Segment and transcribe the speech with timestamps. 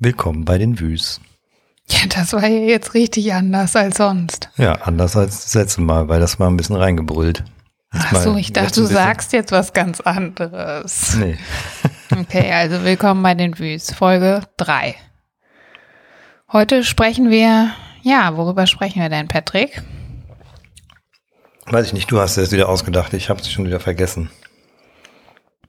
[0.00, 1.20] Willkommen bei den Wüs.
[1.88, 4.48] Ja, das war ja jetzt richtig anders als sonst.
[4.56, 7.42] Ja, anders als das letzte Mal, weil das war ein bisschen reingebrüllt.
[7.90, 11.16] Ach so, ich dachte, du sagst jetzt was ganz anderes.
[11.16, 11.36] Nee.
[12.10, 14.94] Okay, also willkommen bei den Wüs, Folge 3.
[16.50, 17.70] Heute sprechen wir,
[18.00, 19.82] ja, worüber sprechen wir denn, Patrick?
[21.66, 24.30] Weiß ich nicht, du hast es wieder ausgedacht, ich habe es schon wieder vergessen.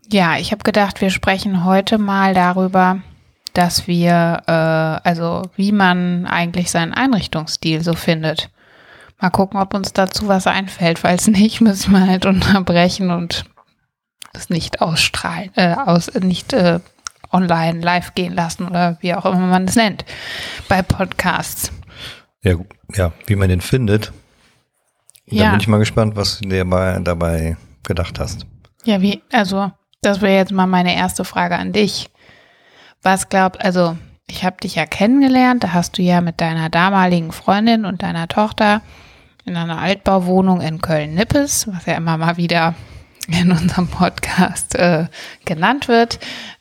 [0.09, 3.01] Ja, ich habe gedacht, wir sprechen heute mal darüber,
[3.53, 4.51] dass wir, äh,
[5.07, 8.49] also wie man eigentlich seinen Einrichtungsstil so findet.
[9.19, 10.99] Mal gucken, ob uns dazu was einfällt.
[10.99, 13.45] Falls nicht, müssen wir halt unterbrechen und
[14.33, 16.79] das nicht ausstrahlen, äh, aus, nicht äh,
[17.31, 20.05] online live gehen lassen oder wie auch immer man es nennt
[20.67, 21.71] bei Podcasts.
[22.41, 22.55] Ja,
[22.95, 24.11] ja, wie man den findet.
[25.27, 25.49] Da Ja.
[25.51, 28.45] bin ich mal gespannt, was du dir dabei, dabei gedacht hast.
[28.85, 32.09] Ja, wie, also, das wäre jetzt mal meine erste Frage an dich.
[33.01, 37.31] Was glaubt, also, ich habe dich ja kennengelernt, da hast du ja mit deiner damaligen
[37.31, 38.81] Freundin und deiner Tochter
[39.45, 42.75] in einer Altbauwohnung in Köln-Nippes, was ja immer mal wieder
[43.27, 45.07] in unserem Podcast äh,
[45.45, 46.19] genannt wird,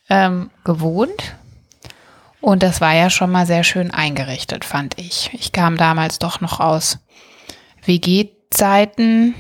[0.09, 1.37] ähm, gewohnt.
[2.41, 5.31] Und das war ja schon mal sehr schön eingerichtet, fand ich.
[5.33, 6.99] Ich kam damals doch noch aus
[7.85, 9.35] WG-Zeiten.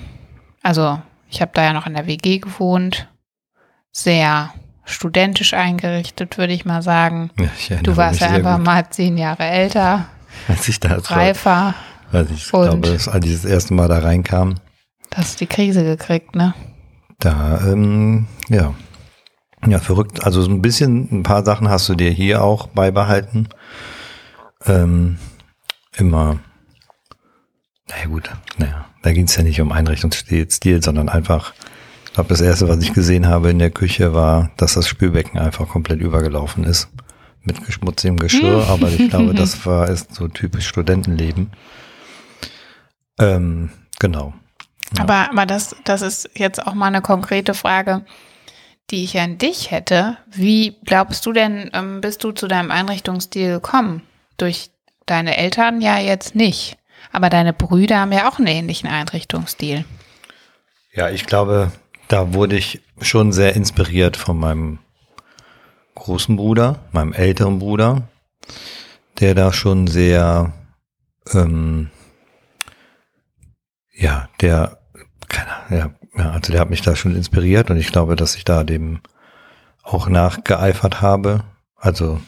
[0.63, 3.09] Also ich habe da ja noch in der WG gewohnt.
[3.93, 4.53] Sehr
[4.89, 7.31] studentisch eingerichtet, würde ich mal sagen.
[7.39, 10.07] Ja, ich Du warst ja einfach gut, mal zehn Jahre älter,
[10.49, 11.75] als ich da als reifer.
[12.13, 14.57] weiß ich, glaube, als ich das erste Mal da reinkam,
[15.11, 16.55] Da hast du die Krise gekriegt, ne?
[17.21, 18.75] da, ähm, ja.
[19.67, 20.25] Ja, verrückt.
[20.25, 23.49] Also so ein bisschen, ein paar Sachen hast du dir hier auch beibehalten.
[24.67, 25.19] Ähm,
[25.97, 26.39] immer,
[27.89, 31.55] naja gut, naja, da ging es ja nicht um Einrichtungsstil, Stil, sondern einfach,
[32.19, 35.69] glaube, das erste, was ich gesehen habe in der Küche, war, dass das Spülbecken einfach
[35.69, 36.89] komplett übergelaufen ist.
[37.45, 41.53] Mit geschmutzigem Geschirr, aber ich glaube, das war ist so typisch Studentenleben.
[43.21, 44.35] Ähm, genau.
[44.97, 45.05] Ja.
[45.05, 48.05] Aber, aber das, das ist jetzt auch mal eine konkrete Frage,
[48.91, 50.17] die ich an dich hätte.
[50.29, 54.03] Wie glaubst du denn, ähm, bist du zu deinem Einrichtungsstil gekommen?
[54.39, 54.71] Durch
[55.07, 56.79] deine Eltern ja jetzt nicht.
[57.13, 59.85] Aber deine Brüder haben ja auch einen ähnlichen Einrichtungsstil.
[60.93, 61.71] Ja, ich glaube,
[62.09, 64.79] da wurde ich schon sehr inspiriert von meinem
[65.95, 68.09] großen Bruder, meinem älteren Bruder,
[69.21, 70.53] der da schon sehr,
[71.33, 71.91] ähm,
[73.93, 74.79] ja, der,
[75.29, 75.95] keine ja,
[76.33, 79.01] also der hat mich da schon inspiriert und ich glaube, dass ich da dem
[79.83, 81.45] auch nachgeeifert habe.
[81.77, 82.21] Also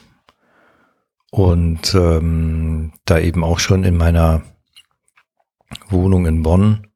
[1.30, 4.42] und ähm, da eben auch schon in meiner
[5.88, 6.88] Wohnung in Bonn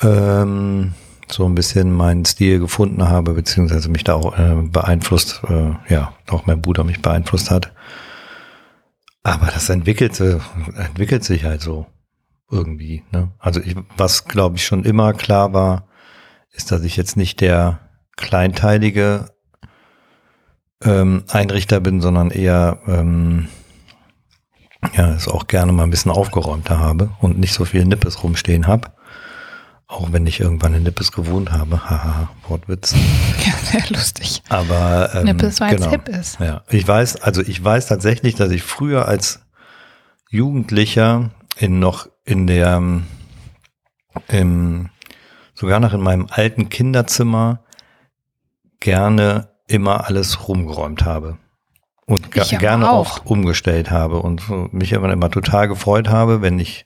[0.00, 0.94] ähm,
[1.32, 6.12] so ein bisschen meinen Stil gefunden habe, beziehungsweise mich da auch äh, beeinflusst, äh, ja,
[6.28, 7.72] auch mein Bruder mich beeinflusst hat.
[9.22, 10.38] Aber das entwickelt, äh,
[10.76, 11.86] entwickelt sich halt so
[12.50, 13.04] irgendwie.
[13.12, 13.32] Ne?
[13.38, 15.88] Also ich, was glaube ich schon immer klar war,
[16.52, 17.80] ist, dass ich jetzt nicht der
[18.16, 19.30] kleinteilige
[20.82, 23.48] ähm, Einrichter bin, sondern eher ähm,
[24.94, 28.66] ja, es auch gerne mal ein bisschen aufgeräumter habe und nicht so viel Nippes rumstehen
[28.66, 28.92] habe.
[29.90, 31.88] Auch wenn ich irgendwann in Nippes gewohnt habe.
[31.88, 32.94] Haha, Wortwitz.
[33.44, 34.42] Ja, sehr lustig.
[34.50, 35.90] Aber ähm, Nippes, weil es genau.
[35.92, 36.38] hip ist.
[36.40, 39.40] Ja, ich weiß, also ich weiß tatsächlich, dass ich früher als
[40.28, 43.06] Jugendlicher in noch in der, ähm,
[44.28, 44.90] im,
[45.54, 47.60] sogar noch in meinem alten Kinderzimmer
[48.80, 51.38] gerne immer alles rumgeräumt habe.
[52.04, 53.00] Und ga, gerne auch.
[53.00, 56.84] oft umgestellt habe und mich immer, immer total gefreut habe, wenn ich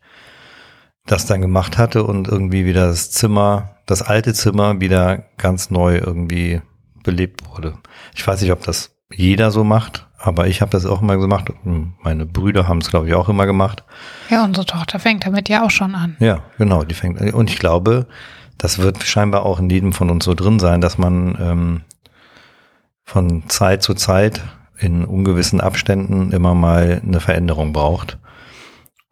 [1.07, 5.97] das dann gemacht hatte und irgendwie wieder das Zimmer, das alte Zimmer wieder ganz neu
[5.97, 6.61] irgendwie
[7.03, 7.75] belebt wurde.
[8.15, 11.53] Ich weiß nicht, ob das jeder so macht, aber ich habe das auch immer gemacht.
[12.03, 13.85] Meine Brüder haben es, glaube ich, auch immer gemacht.
[14.31, 16.17] Ja, unsere Tochter fängt damit ja auch schon an.
[16.21, 18.07] Ja, genau, die fängt und ich glaube,
[18.57, 21.81] das wird scheinbar auch in jedem von uns so drin sein, dass man ähm,
[23.03, 24.41] von Zeit zu Zeit
[24.79, 28.19] in ungewissen Abständen immer mal eine Veränderung braucht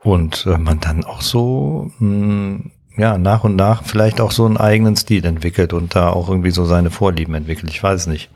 [0.02, 4.56] und äh, man dann auch so mh, ja nach und nach vielleicht auch so einen
[4.56, 7.70] eigenen Stil entwickelt und da auch irgendwie so seine Vorlieben entwickelt.
[7.70, 8.30] Ich weiß nicht.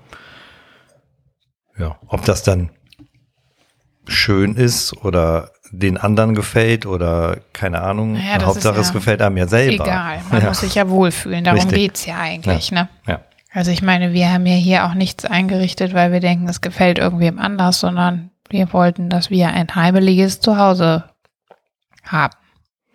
[1.77, 2.71] Ja, ob das dann
[4.07, 8.13] schön ist oder den anderen gefällt oder keine Ahnung.
[8.13, 9.85] Naja, Hauptsache ist es ja gefällt einem ja selber.
[9.85, 10.49] Egal, man ja.
[10.49, 11.43] muss sich ja wohlfühlen.
[11.43, 11.79] Darum Richtig.
[11.79, 12.89] geht's ja eigentlich, ne?
[13.07, 13.21] ja.
[13.53, 16.99] Also ich meine, wir haben ja hier auch nichts eingerichtet, weil wir denken, es gefällt
[16.99, 21.05] irgendwem anders, sondern wir wollten, dass wir ein heimeliges Zuhause
[22.05, 22.35] haben.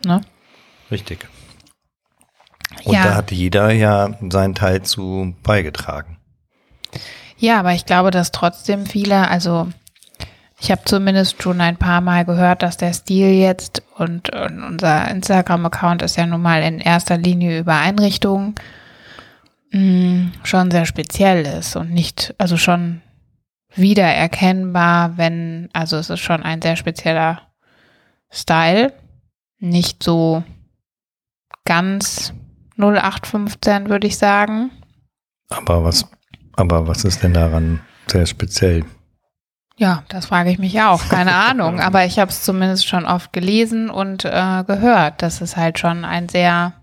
[0.06, 0.22] Ne?
[0.92, 1.28] Richtig.
[2.84, 3.04] Und Ja.
[3.04, 6.18] da hat jeder ja seinen Teil zu beigetragen.
[7.38, 9.68] Ja, aber ich glaube, dass trotzdem viele, also
[10.62, 15.10] Ich habe zumindest schon ein paar Mal gehört, dass der Stil jetzt und, und unser
[15.10, 18.56] Instagram-Account ist ja nun mal in erster Linie über Einrichtungen
[19.72, 23.02] mh, mm, schon sehr speziell ist und nicht, also schon
[23.76, 27.42] wiedererkennbar, wenn, also es ist schon ein sehr spezieller
[28.32, 28.94] Style,
[29.60, 30.44] nicht so
[31.66, 32.34] ganz
[32.78, 34.72] 0815 würde ich sagen.
[35.50, 36.06] Aber was,
[36.56, 38.86] aber was ist denn daran sehr speziell?
[39.78, 41.08] Ja, das frage ich mich auch.
[41.10, 41.80] Keine Ahnung.
[41.80, 46.06] Aber ich habe es zumindest schon oft gelesen und äh, gehört, dass es halt schon
[46.06, 46.74] ein sehr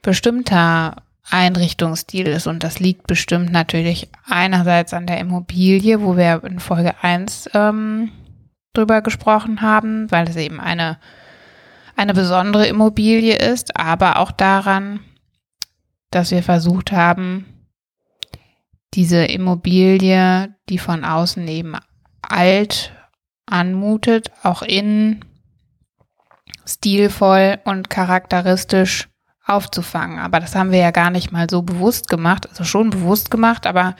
[0.00, 0.96] bestimmter
[1.30, 2.46] Einrichtungsstil ist.
[2.46, 8.10] Und das liegt bestimmt natürlich einerseits an der Immobilie, wo wir in Folge 1 ähm,
[8.72, 10.98] drüber gesprochen haben, weil es eben eine,
[11.96, 15.00] eine besondere Immobilie ist, aber auch daran,
[16.10, 17.46] dass wir versucht haben,
[18.94, 21.76] diese Immobilie, die von außen eben
[22.20, 22.92] alt
[23.46, 25.24] anmutet, auch innen
[26.66, 29.08] stilvoll und charakteristisch
[29.44, 30.18] aufzufangen.
[30.18, 33.66] Aber das haben wir ja gar nicht mal so bewusst gemacht, also schon bewusst gemacht,
[33.66, 33.96] aber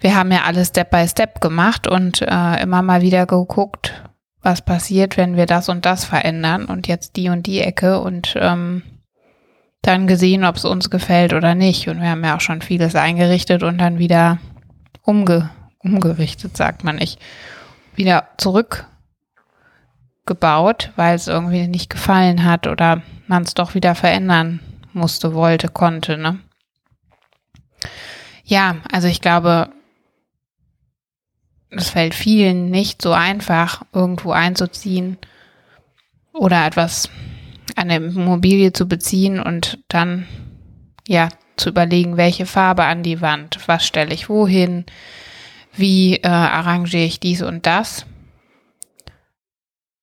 [0.00, 4.02] wir haben ja alles Step by Step gemacht und äh, immer mal wieder geguckt,
[4.42, 8.34] was passiert, wenn wir das und das verändern und jetzt die und die Ecke und
[8.38, 8.82] ähm,
[9.82, 11.88] dann gesehen, ob es uns gefällt oder nicht.
[11.88, 14.38] Und wir haben ja auch schon vieles eingerichtet und dann wieder
[15.02, 15.50] umge
[15.80, 17.20] umgerichtet, sagt man nicht,
[17.94, 24.60] wieder zurückgebaut, weil es irgendwie nicht gefallen hat oder man es doch wieder verändern
[24.92, 26.16] musste, wollte, konnte.
[26.16, 26.40] Ne?
[28.44, 29.70] Ja, also ich glaube,
[31.70, 35.18] es fällt vielen nicht so einfach, irgendwo einzuziehen
[36.32, 37.10] oder etwas
[37.76, 40.26] eine Immobilie zu beziehen und dann
[41.06, 44.86] ja zu überlegen, welche Farbe an die Wand, was stelle ich wohin,
[45.74, 48.06] wie äh, arrangiere ich dies und das.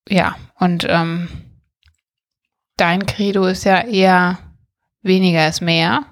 [0.08, 1.28] Ja, und ähm,
[2.78, 4.38] dein Credo ist ja eher
[5.02, 6.04] weniger ist mehr,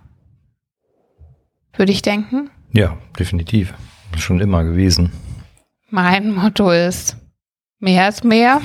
[1.75, 2.50] würde ich denken.
[2.71, 3.73] Ja, definitiv.
[4.17, 5.11] Schon immer gewesen.
[5.93, 7.17] Mein Motto ist
[7.77, 8.61] mehr ist mehr.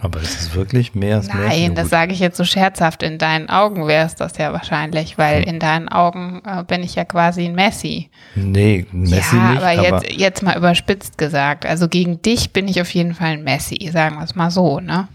[0.00, 1.46] Aber ist es wirklich mehr als mehr?
[1.46, 3.04] Nein, das sage ich jetzt so scherzhaft.
[3.04, 5.48] In deinen Augen wäre es das ja wahrscheinlich, weil hm.
[5.48, 8.10] in deinen Augen äh, bin ich ja quasi ein Messi.
[8.34, 9.62] Nee, Messi ja, nicht.
[9.62, 11.64] Aber, aber jetzt, jetzt mal überspitzt gesagt.
[11.64, 14.80] Also gegen dich bin ich auf jeden Fall ein Messi, sagen wir es mal so,
[14.80, 15.06] ne?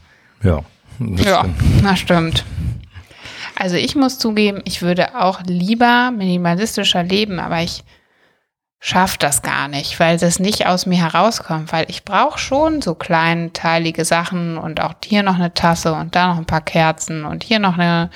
[0.43, 0.63] Ja.
[0.99, 1.83] ja, stimmt.
[1.83, 2.45] na stimmt.
[3.57, 7.83] Also ich muss zugeben, ich würde auch lieber minimalistischer leben, aber ich
[8.85, 12.93] schafft das gar nicht, weil das nicht aus mir herauskommt, weil ich brauche schon so
[12.93, 17.43] kleinteilige Sachen und auch hier noch eine Tasse und da noch ein paar Kerzen und
[17.43, 18.11] hier noch eine,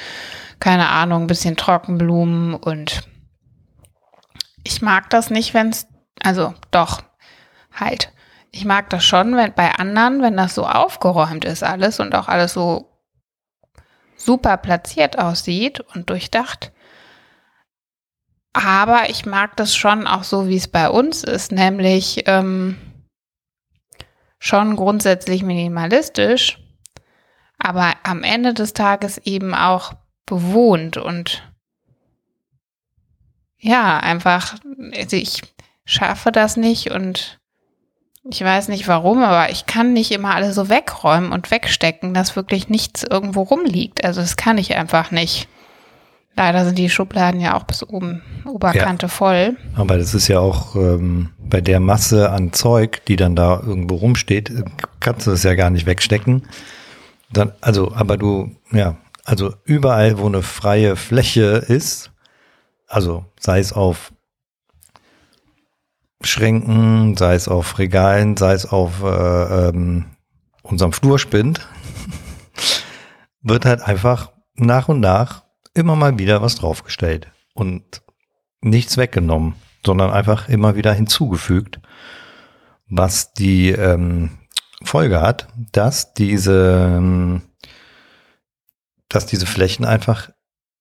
[0.60, 3.01] keine Ahnung, ein bisschen Trockenblumen und
[4.63, 5.88] ich mag das nicht, wenn es,
[6.21, 7.01] also doch,
[7.74, 8.13] halt.
[8.51, 12.27] Ich mag das schon, wenn bei anderen, wenn das so aufgeräumt ist alles und auch
[12.27, 12.92] alles so
[14.18, 16.72] super platziert aussieht und durchdacht.
[18.54, 22.78] Aber ich mag das schon auch so, wie es bei uns ist, nämlich ähm,
[24.40, 26.57] schon grundsätzlich minimalistisch,
[27.57, 29.94] aber am Ende des Tages eben auch
[30.25, 31.44] bewohnt und
[33.62, 34.56] ja, einfach,
[34.96, 35.42] also ich
[35.84, 37.40] schaffe das nicht und
[38.24, 42.36] ich weiß nicht warum, aber ich kann nicht immer alles so wegräumen und wegstecken, dass
[42.36, 44.03] wirklich nichts irgendwo rumliegt.
[44.03, 45.48] Also das kann ich einfach nicht.
[46.36, 49.09] Leider sind die Schubladen ja auch bis oben, Oberkante ja.
[49.09, 49.57] voll.
[49.75, 53.95] Aber das ist ja auch ähm, bei der Masse an Zeug, die dann da irgendwo
[53.95, 54.51] rumsteht,
[55.00, 56.43] kannst du das ja gar nicht wegstecken.
[57.31, 58.95] Dann, also, aber du, ja,
[59.25, 62.12] also überall, wo eine freie Fläche ist,
[62.88, 64.12] also sei es auf
[66.24, 70.05] Schränken, sei es auf Regalen, sei es auf äh, ähm,
[70.63, 71.67] unserem Flurspind,
[73.41, 75.43] wird halt einfach nach und nach
[75.79, 78.01] immer mal wieder was draufgestellt und
[78.62, 79.55] nichts weggenommen,
[79.86, 81.79] sondern einfach immer wieder hinzugefügt,
[82.88, 84.31] was die ähm,
[84.83, 87.41] Folge hat, dass diese, ähm,
[89.07, 90.29] dass diese Flächen einfach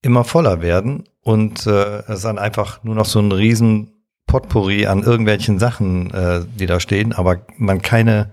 [0.02, 3.93] immer voller werden und äh, es dann einfach nur noch so ein riesen
[4.26, 8.33] Potpourri an irgendwelchen Sachen, äh, die da stehen, aber man keine,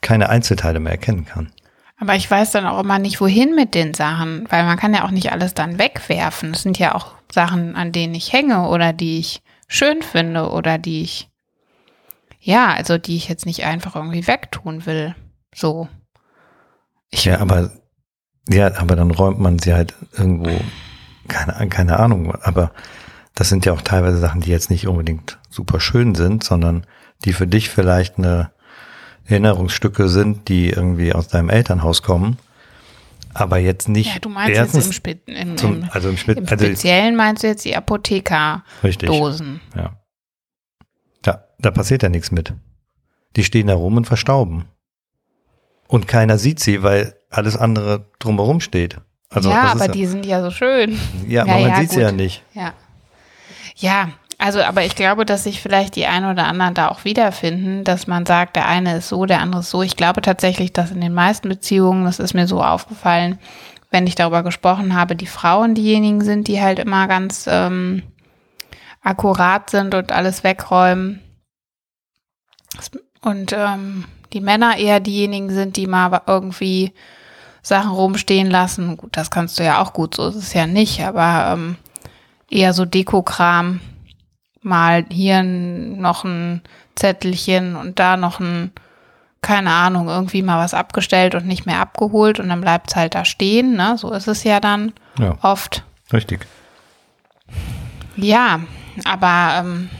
[0.00, 1.52] keine Einzelteile mehr erkennen kann.
[1.98, 5.04] Aber ich weiß dann auch immer nicht, wohin mit den Sachen, weil man kann ja
[5.04, 6.52] auch nicht alles dann wegwerfen.
[6.52, 10.78] Es sind ja auch Sachen, an denen ich hänge oder die ich schön finde oder
[10.78, 11.30] die ich,
[12.38, 15.14] ja, also die ich jetzt nicht einfach irgendwie wegtun will.
[15.54, 15.88] So.
[17.10, 17.70] Ich, ja, aber,
[18.48, 20.50] ja, aber dann räumt man sie halt irgendwo,
[21.28, 22.72] keine, keine Ahnung, aber
[23.34, 26.86] das sind ja auch teilweise Sachen, die jetzt nicht unbedingt super schön sind, sondern
[27.24, 28.50] die für dich vielleicht eine
[29.28, 32.38] Erinnerungsstücke sind, die irgendwie aus deinem Elternhaus kommen.
[33.34, 34.14] Aber jetzt nicht.
[34.14, 37.16] Ja, du meinst erstens jetzt im, Spe im, zum, also im, Schnitt, im also Speziellen
[37.16, 39.60] meinst du jetzt die Apothekerdosen.
[39.76, 40.00] Ja.
[41.20, 42.54] Da, da passiert ja nichts mit.
[43.36, 44.64] Die stehen da rum und verstauben.
[45.86, 48.98] Und keiner sieht sie, weil alles andere drumherum steht.
[49.28, 50.98] Also ja, aber die sind ja so schön.
[51.28, 52.42] ja, aber Ja, man ja, sieht sie ja nicht.
[52.54, 52.72] Ja.
[53.76, 57.84] Ja, also, aber ich glaube, dass sich vielleicht die einen oder anderen da auch wiederfinden,
[57.84, 59.82] dass man sagt, der eine ist so, der andere ist so.
[59.82, 63.38] Ich glaube tatsächlich, dass in den meisten Beziehungen, das ist mir so aufgefallen,
[63.90, 68.02] wenn ich darüber gesprochen habe, die Frauen diejenigen sind, die halt immer ganz ähm,
[69.02, 71.22] akkurat sind und alles wegräumen.
[73.22, 76.92] Und ähm, die Männer eher diejenigen sind, die mal irgendwie
[77.62, 78.98] Sachen rumstehen lassen.
[78.98, 81.76] Gut, das kannst du ja auch gut, so ist es ja nicht, aber ähm,
[82.50, 83.80] eher so Dekokram.
[84.66, 86.60] Mal hier noch ein
[86.96, 88.72] Zettelchen und da noch ein,
[89.40, 93.14] keine Ahnung, irgendwie mal was abgestellt und nicht mehr abgeholt und dann bleibt es halt
[93.14, 93.96] da stehen, ne?
[93.98, 95.84] So ist es ja dann Ja, oft.
[96.12, 96.46] richtig.
[98.16, 98.60] Ja,
[99.04, 99.90] aber ähm,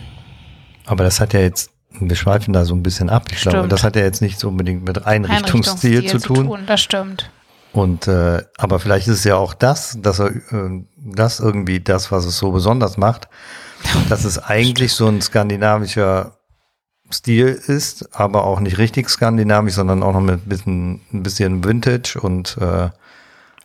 [0.87, 3.25] Aber das hat ja jetzt, wir schweifen da so ein bisschen ab.
[3.31, 3.73] Ich glaube, Stimmt.
[3.73, 6.65] das hat ja jetzt nicht so unbedingt mit Einrichtungsstil Einrichtungsstil zu tun.
[6.67, 7.31] Das stimmt.
[7.73, 12.11] Und äh, aber vielleicht ist es ja auch das, dass er äh, das irgendwie das,
[12.11, 13.29] was es so besonders macht,
[14.09, 16.37] dass es eigentlich so ein skandinavischer
[17.11, 21.64] Stil ist, aber auch nicht richtig skandinavisch, sondern auch noch mit ein bisschen, ein bisschen
[21.64, 22.90] Vintage und äh,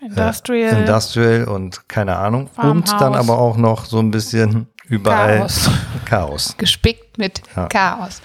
[0.02, 0.80] Industrial.
[0.80, 2.50] Industrial und keine Ahnung.
[2.54, 2.92] Farmhouse.
[2.92, 5.70] Und dann aber auch noch so ein bisschen überall Chaos.
[6.06, 6.56] Chaos.
[6.58, 7.68] gespickt mit Ja.
[7.68, 8.22] Chaos.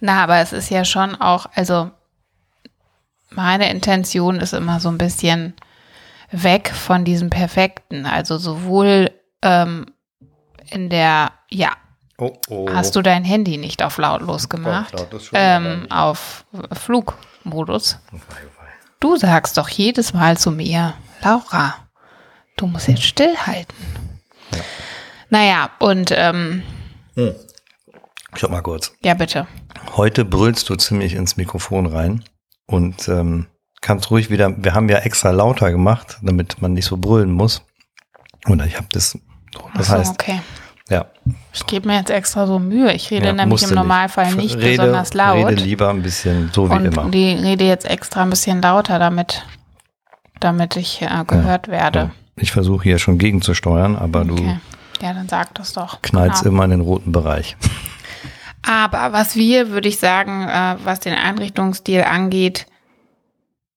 [0.00, 1.90] Na, aber es ist ja schon auch, also
[3.30, 5.54] meine Intention ist immer so ein bisschen
[6.30, 8.06] weg von diesem Perfekten.
[8.06, 9.10] Also sowohl
[9.42, 9.86] ähm,
[10.70, 11.72] in der, ja,
[12.16, 12.68] Oh, oh.
[12.72, 17.98] hast du dein Handy nicht auf lautlos gemacht, laut ist schon, aber ähm, auf Flugmodus.
[19.00, 21.74] Du sagst doch jedes Mal zu mir, Laura,
[22.56, 23.74] du musst jetzt stillhalten.
[25.28, 26.62] Naja, und ähm,
[28.36, 28.92] Schau mal kurz.
[29.02, 29.48] ja, bitte.
[29.96, 32.24] Heute brüllst du ziemlich ins Mikrofon rein
[32.66, 33.48] und ähm,
[33.80, 37.62] kannst ruhig wieder, wir haben ja extra lauter gemacht, damit man nicht so brüllen muss.
[38.46, 39.18] Oder ich habe das,
[39.74, 40.40] das so, heißt, okay.
[40.88, 41.06] Ja.
[41.52, 42.92] Ich gebe mir jetzt extra so Mühe.
[42.92, 45.46] Ich rede ja, nämlich im Normalfall nicht rede, besonders laut.
[45.46, 47.08] Rede lieber ein bisschen so wie und immer.
[47.10, 49.44] die rede jetzt extra ein bisschen lauter, damit,
[50.40, 51.98] damit ich äh, gehört werde.
[51.98, 52.10] Ja.
[52.36, 54.58] Ich versuche hier schon gegenzusteuern, aber Okay.
[55.00, 56.02] du Ja, dann sag das doch.
[56.02, 56.54] knallst Genau.
[56.54, 57.56] immer in den roten Bereich.
[58.66, 62.66] Aber was wir, würde ich sagen, äh, was den Einrichtungsstil angeht,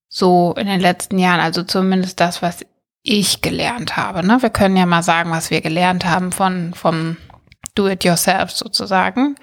[0.09, 2.65] so in den letzten Jahren, also zumindest das, was
[3.07, 4.25] ich gelernt habe.
[4.25, 4.41] Ne?
[4.41, 7.17] Wir können ja mal sagen, was wir gelernt haben von vom
[7.75, 9.35] Do-it-yourself sozusagen,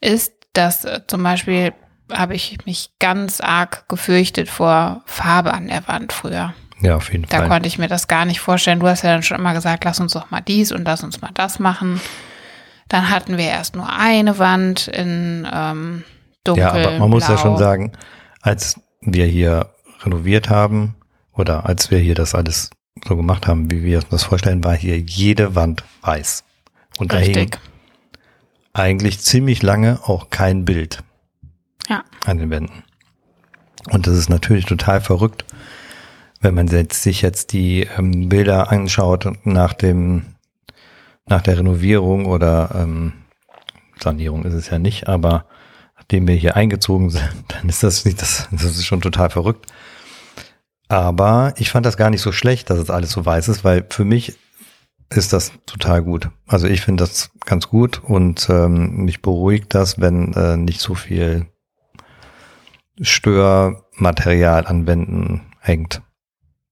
[0.00, 1.72] ist, dass äh, zum Beispiel
[2.12, 6.54] habe ich mich ganz arg gefürchtet vor Farbe an der Wand früher.
[6.80, 7.48] Ja, auf jeden Da Fall.
[7.48, 8.80] konnte ich mir das gar nicht vorstellen.
[8.80, 11.20] Du hast ja dann schon immer gesagt, lass uns doch mal dies und lass uns
[11.20, 12.00] mal das machen.
[12.88, 16.04] Dann hatten wir erst nur eine Wand in ähm,
[16.44, 16.62] dunkel.
[16.62, 17.42] Ja, aber man muss ja blau.
[17.42, 17.92] schon sagen,
[18.40, 19.70] als wir hier
[20.02, 20.96] renoviert haben
[21.36, 22.70] oder als wir hier das alles
[23.06, 26.44] so gemacht haben, wie wir uns das vorstellen, war hier jede Wand weiß.
[26.98, 27.50] Und da hing
[28.72, 31.02] eigentlich ziemlich lange auch kein Bild
[31.88, 32.04] Ja.
[32.24, 32.82] an den Wänden.
[33.90, 35.44] Und das ist natürlich total verrückt,
[36.40, 40.22] wenn man jetzt, sich jetzt die ähm, Bilder anschaut nach dem,
[41.26, 43.12] nach der Renovierung oder ähm,
[44.00, 45.46] Sanierung ist es ja nicht, aber
[45.96, 49.66] nachdem wir hier eingezogen sind, dann ist das nicht, das, das ist schon total verrückt.
[50.88, 53.86] Aber ich fand das gar nicht so schlecht, dass es alles so weiß ist, weil
[53.88, 54.36] für mich
[55.10, 56.30] ist das total gut.
[56.46, 60.94] Also ich finde das ganz gut und ähm, mich beruhigt das, wenn äh, nicht so
[60.94, 61.46] viel
[63.00, 66.02] Störmaterial an Wänden hängt.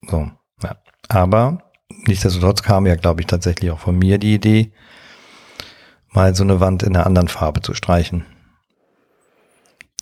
[0.09, 0.31] So,
[0.63, 0.77] ja.
[1.09, 1.59] Aber
[2.07, 4.73] nichtsdestotrotz kam ja, glaube ich, tatsächlich auch von mir die Idee,
[6.11, 8.25] mal so eine Wand in einer anderen Farbe zu streichen.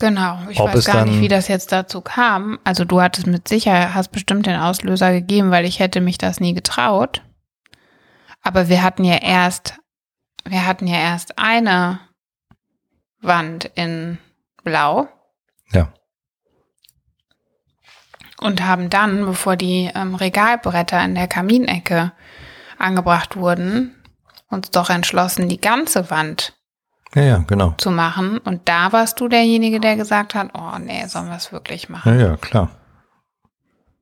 [0.03, 0.37] Genau.
[0.49, 2.59] Ich Ob weiß gar nicht, wie das jetzt dazu kam.
[2.65, 6.41] Also du hattest mit Sicherheit, hast bestimmt den Auslöser gegeben, weil ich hätte mich das
[6.41, 7.21] nie getraut.
[8.41, 9.79] Aber wir hatten ja erst,
[10.43, 12.01] wir hatten ja erst eine
[13.21, 14.17] Wand in
[14.65, 15.07] Blau.
[15.71, 15.93] Ja.
[18.41, 22.11] Und haben dann, bevor die ähm, Regalbretter in der Kaminecke
[22.77, 23.95] angebracht wurden,
[24.49, 26.57] uns doch entschlossen, die ganze Wand
[27.15, 27.73] Ja, ja, genau.
[27.77, 28.39] zu machen.
[28.39, 32.17] Und da warst du derjenige, der gesagt hat, oh nee, sollen wir es wirklich machen?
[32.19, 32.69] Ja, ja, klar.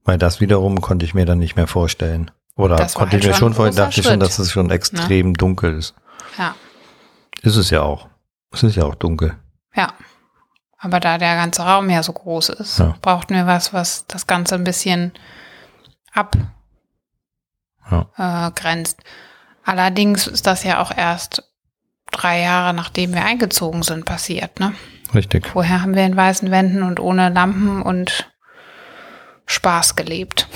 [0.03, 2.31] Weil das wiederum konnte ich mir dann nicht mehr vorstellen.
[2.55, 5.33] Oder Das konnte ich halt mir schon vorstellen, dachte ich schon, dass es schon extrem
[5.33, 5.93] dunkel ist.
[6.37, 6.55] Ja.
[7.41, 8.07] Ist es ja auch.
[8.51, 9.35] Es ist ja auch dunkel.
[9.75, 9.93] Ja.
[10.77, 12.95] Aber da der ganze Raum ja so groß ist, Ja.
[13.01, 15.13] brauchten wir was, was das Ganze ein bisschen
[17.89, 18.07] Ja.
[18.15, 19.01] abgrenzt.
[19.63, 21.43] Allerdings ist das ja auch erst
[22.11, 24.73] drei Jahre, nachdem wir eingezogen sind, passiert, ne?
[25.13, 25.47] Richtig.
[25.47, 28.31] Vorher haben wir in weißen Wänden und ohne Lampen und
[29.45, 30.47] Spaß gelebt.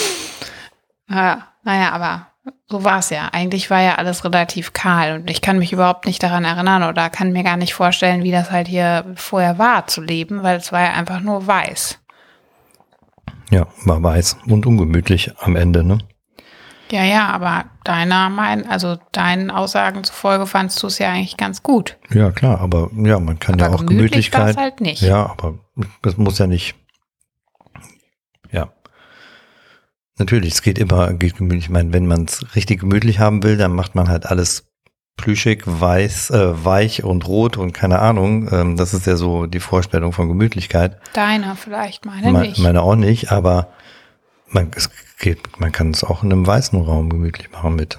[1.06, 2.28] naja, naja, aber
[2.68, 3.28] so war es ja.
[3.32, 7.10] Eigentlich war ja alles relativ kahl und ich kann mich überhaupt nicht daran erinnern oder
[7.10, 10.72] kann mir gar nicht vorstellen, wie das halt hier vorher war zu leben, weil es
[10.72, 12.00] war ja einfach nur weiß.
[13.50, 15.98] Ja, war weiß und ungemütlich am Ende, ne?
[16.94, 21.64] Ja, ja, aber deiner mein, also deinen Aussagen zufolge fandst du es ja eigentlich ganz
[21.64, 21.96] gut.
[22.10, 24.56] Ja, klar, aber ja, man kann ja Aber auch gemütlich war's Gemütlichkeit.
[24.56, 25.02] halt nicht.
[25.02, 25.58] Ja, aber
[26.02, 26.76] das muss ja nicht.
[28.52, 28.72] Ja.
[30.18, 31.64] Natürlich, es geht immer, geht gemütlich.
[31.64, 34.68] Ich meine, wenn man es richtig gemütlich haben will, dann macht man halt alles
[35.16, 38.48] plüschig, weiß, äh, weich und rot und keine Ahnung.
[38.52, 40.98] Ähm, das ist ja so die Vorstellung von Gemütlichkeit.
[41.14, 42.58] Deiner vielleicht, meine Me- nicht.
[42.60, 43.68] Meine auch nicht, aber
[44.48, 47.98] man, es geht, man kann es auch in einem weißen Raum gemütlich machen mit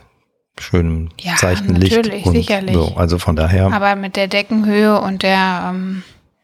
[0.59, 1.95] schönem Ja, seichten Licht.
[1.95, 2.75] natürlich, und sicherlich.
[2.75, 2.95] So.
[2.95, 3.71] Also von daher.
[3.73, 6.03] Aber mit der Deckenhöhe und der ähm,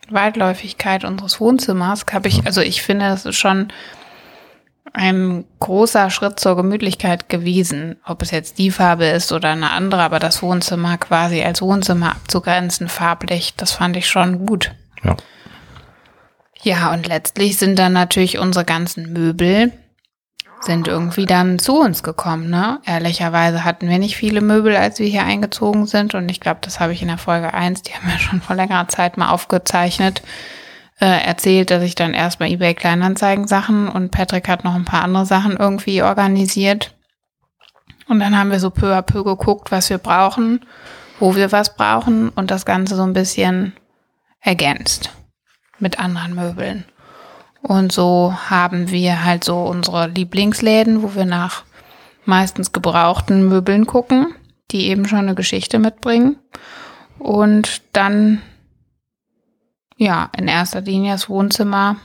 [0.09, 3.71] Weitläufigkeit unseres Wohnzimmers habe ich, also ich finde, das ist schon
[4.93, 7.95] ein großer Schritt zur Gemütlichkeit gewesen.
[8.05, 12.11] Ob es jetzt die Farbe ist oder eine andere, aber das Wohnzimmer quasi als Wohnzimmer
[12.11, 14.71] abzugrenzen, farblich, das fand ich schon gut.
[15.03, 15.15] ja.
[16.63, 19.71] Ja, und letztlich sind dann natürlich unsere ganzen Möbel
[20.61, 22.79] sind irgendwie dann zu uns gekommen, ne?
[22.85, 26.13] Ehrlicherweise hatten wir nicht viele Möbel, als wir hier eingezogen sind.
[26.13, 28.55] Und ich glaube, das habe ich in der Folge 1, die haben wir schon vor
[28.55, 30.21] längerer Zeit mal aufgezeichnet,
[30.99, 34.85] äh, erzählt, dass ich dann erst bei eBay Kleinanzeigen Sachen und Patrick hat noch ein
[34.85, 36.95] paar andere Sachen irgendwie organisiert.
[38.07, 40.65] Und dann haben wir so peu à peu geguckt, was wir brauchen,
[41.19, 43.73] wo wir was brauchen und das Ganze so ein bisschen
[44.41, 45.11] ergänzt
[45.79, 46.85] mit anderen Möbeln.
[47.61, 51.63] Und so haben wir halt so unsere Lieblingsläden, wo wir nach
[52.25, 54.33] meistens gebrauchten Möbeln gucken,
[54.71, 56.37] die eben schon eine Geschichte mitbringen.
[57.19, 58.41] Und dann,
[59.97, 61.97] ja, in erster Linie das Wohnzimmer,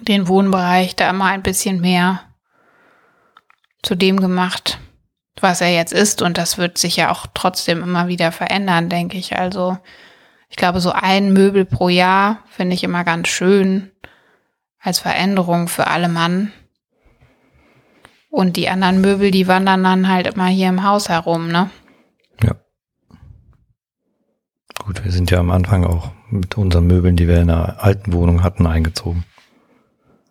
[0.00, 2.22] den Wohnbereich, da immer ein bisschen mehr
[3.82, 4.78] zu dem gemacht,
[5.40, 6.22] was er jetzt ist.
[6.22, 9.36] Und das wird sich ja auch trotzdem immer wieder verändern, denke ich.
[9.36, 9.78] Also,
[10.50, 13.90] ich glaube, so ein Möbel pro Jahr finde ich immer ganz schön
[14.80, 16.52] als Veränderung für alle Mann.
[18.30, 21.70] Und die anderen Möbel, die wandern dann halt immer hier im Haus herum, ne?
[22.42, 22.56] Ja.
[24.84, 28.12] Gut, wir sind ja am Anfang auch mit unseren Möbeln, die wir in der alten
[28.12, 29.24] Wohnung hatten, eingezogen.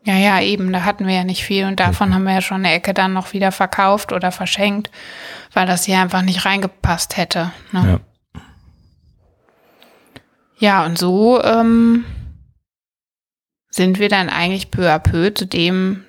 [0.06, 2.66] Ja, ja, eben, da hatten wir ja nicht viel und davon haben wir ja schon
[2.66, 4.90] eine Ecke dann noch wieder verkauft oder verschenkt,
[5.54, 7.52] weil das hier einfach nicht reingepasst hätte.
[7.72, 7.84] Ne?
[7.86, 8.00] Ja.
[10.60, 12.06] Ja, und so ähm,
[13.70, 16.04] sind wir dann eigentlich peu à peu zu dem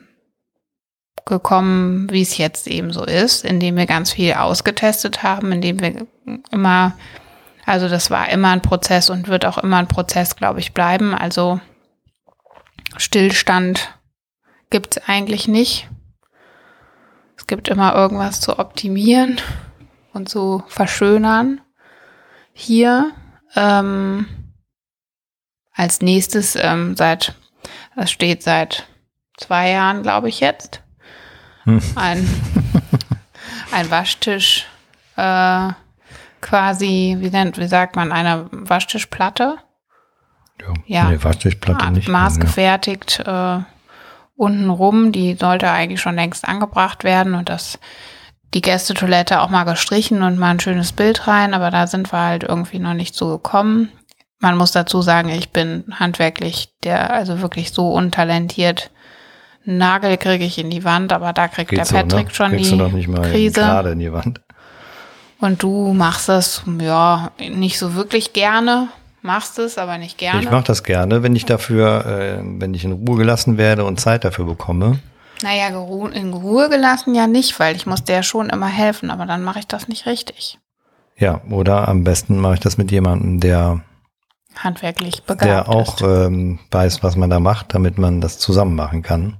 [1.25, 6.07] gekommen, wie es jetzt eben so ist, indem wir ganz viel ausgetestet haben, indem wir
[6.51, 6.97] immer,
[7.65, 11.15] also das war immer ein Prozess und wird auch immer ein Prozess, glaube ich, bleiben.
[11.15, 11.61] Also
[12.97, 13.97] Stillstand
[14.71, 15.89] gibt es eigentlich nicht.
[17.37, 19.41] Es gibt immer irgendwas zu optimieren
[20.13, 21.61] und zu verschönern.
[22.53, 23.13] Hier
[23.55, 24.27] ähm,
[25.81, 27.35] als nächstes ähm, seit,
[27.97, 28.87] das steht seit
[29.39, 30.83] zwei Jahren, glaube ich jetzt,
[31.65, 31.81] Hm.
[31.95, 32.29] ein,
[33.73, 34.67] ein Waschtisch,
[35.17, 35.69] äh,
[36.43, 39.57] quasi, wie nennt, wie sagt man, eine Waschtischplatte,
[40.61, 40.75] Ja.
[40.87, 41.11] Ja.
[41.11, 42.09] Nee, Waschtischplatte ah, nicht.
[42.09, 43.61] maßgefertigt äh,
[44.37, 45.13] unten rum.
[45.13, 47.79] Die sollte eigentlich schon längst angebracht werden und das
[48.53, 52.21] die Gästetoilette auch mal gestrichen und mal ein schönes Bild rein, aber da sind wir
[52.21, 53.91] halt irgendwie noch nicht so gekommen.
[54.41, 58.91] Man muss dazu sagen, ich bin handwerklich der, also wirklich so untalentiert.
[59.65, 62.35] Nagel kriege ich in die Wand, aber da kriegt Geht der so, Patrick ne?
[62.35, 63.61] schon Kriegst die du nicht mal Krise.
[63.61, 64.41] gerade in die Wand.
[65.39, 68.89] Und du machst das, ja, nicht so wirklich gerne.
[69.23, 70.41] Machst es, aber nicht gerne.
[70.43, 74.01] Ich mache das gerne, wenn ich dafür, äh, wenn ich in Ruhe gelassen werde und
[74.01, 74.99] Zeit dafür bekomme.
[75.43, 79.43] Naja, in Ruhe gelassen ja nicht, weil ich muss der schon immer helfen, aber dann
[79.43, 80.59] mache ich das nicht richtig.
[81.19, 83.81] Ja, oder am besten mache ich das mit jemandem, der,
[84.57, 89.03] Handwerklich begabt der auch ähm, weiß, was man da macht, damit man das zusammen machen
[89.03, 89.39] kann.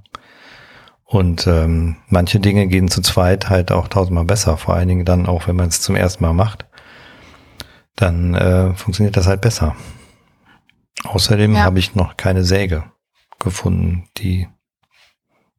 [1.03, 5.25] Und ähm, manche Dinge gehen zu zweit halt auch tausendmal besser, vor allen Dingen dann
[5.25, 6.65] auch, wenn man es zum ersten Mal macht.
[7.97, 9.75] Dann äh, funktioniert das halt besser.
[11.03, 11.63] Außerdem Ja.
[11.63, 12.85] habe ich noch keine Säge
[13.39, 14.47] gefunden, die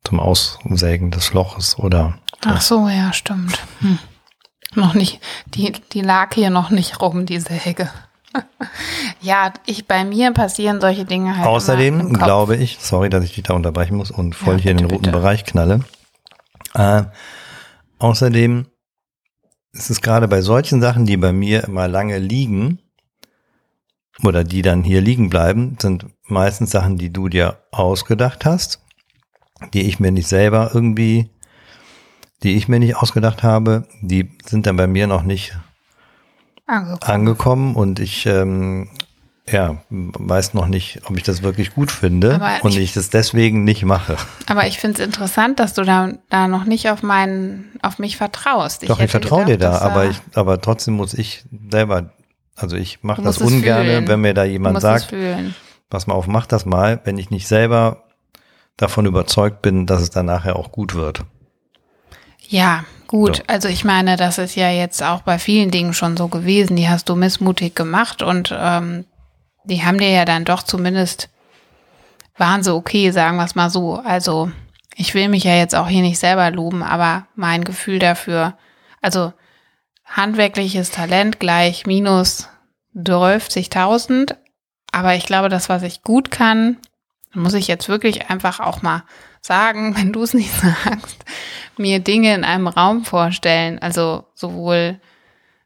[0.04, 3.58] zum Aussägen des Loches oder Ach so, ja, stimmt.
[3.80, 3.98] Hm.
[4.74, 7.90] Noch nicht, die, die lag hier noch nicht rum, die Säge.
[9.20, 11.46] Ja, ich bei mir passieren solche Dinge halt.
[11.46, 14.84] Außerdem glaube ich, sorry, dass ich dich da unterbrechen muss und voll ja, hier bitte,
[14.84, 15.18] in den roten bitte.
[15.18, 15.80] Bereich knalle.
[16.74, 17.04] Äh,
[17.98, 18.66] außerdem
[19.72, 22.78] ist es gerade bei solchen Sachen, die bei mir immer lange liegen
[24.22, 28.80] oder die dann hier liegen bleiben, sind meistens Sachen, die du dir ausgedacht hast,
[29.72, 31.30] die ich mir nicht selber irgendwie,
[32.42, 35.56] die ich mir nicht ausgedacht habe, die sind dann bei mir noch nicht
[36.66, 38.88] angekommen, angekommen und ich ähm,
[39.50, 43.10] ja, weiß noch nicht, ob ich das wirklich gut finde aber und ich, ich das
[43.10, 44.16] deswegen nicht mache.
[44.46, 48.16] Aber ich finde es interessant, dass du da, da noch nicht auf meinen, auf mich
[48.16, 48.82] vertraust.
[48.82, 52.12] Ich Doch, ich vertraue dir da, aber ich, aber trotzdem muss ich selber,
[52.54, 55.12] also ich mache das ungern, wenn mir da jemand sagt,
[55.90, 58.04] pass mal auf, mach das mal, wenn ich nicht selber
[58.76, 61.24] davon überzeugt bin, dass es dann nachher auch gut wird.
[62.48, 63.36] Ja, gut.
[63.36, 63.42] So.
[63.46, 66.76] Also ich meine, das ist ja jetzt auch bei vielen Dingen schon so gewesen.
[66.76, 69.04] Die hast du missmutig gemacht und ähm,
[69.64, 71.28] die haben dir ja dann doch zumindest,
[72.36, 73.96] waren so okay, sagen wir es mal so.
[73.96, 74.50] Also
[74.96, 78.54] ich will mich ja jetzt auch hier nicht selber loben, aber mein Gefühl dafür,
[79.02, 79.32] also
[80.04, 82.48] handwerkliches Talent gleich minus
[82.96, 84.36] 12.000.
[84.90, 86.78] Aber ich glaube, das, was ich gut kann,
[87.34, 89.04] muss ich jetzt wirklich einfach auch mal
[89.42, 91.24] sagen, wenn du es nicht sagst,
[91.76, 93.78] mir Dinge in einem Raum vorstellen.
[93.80, 95.00] Also sowohl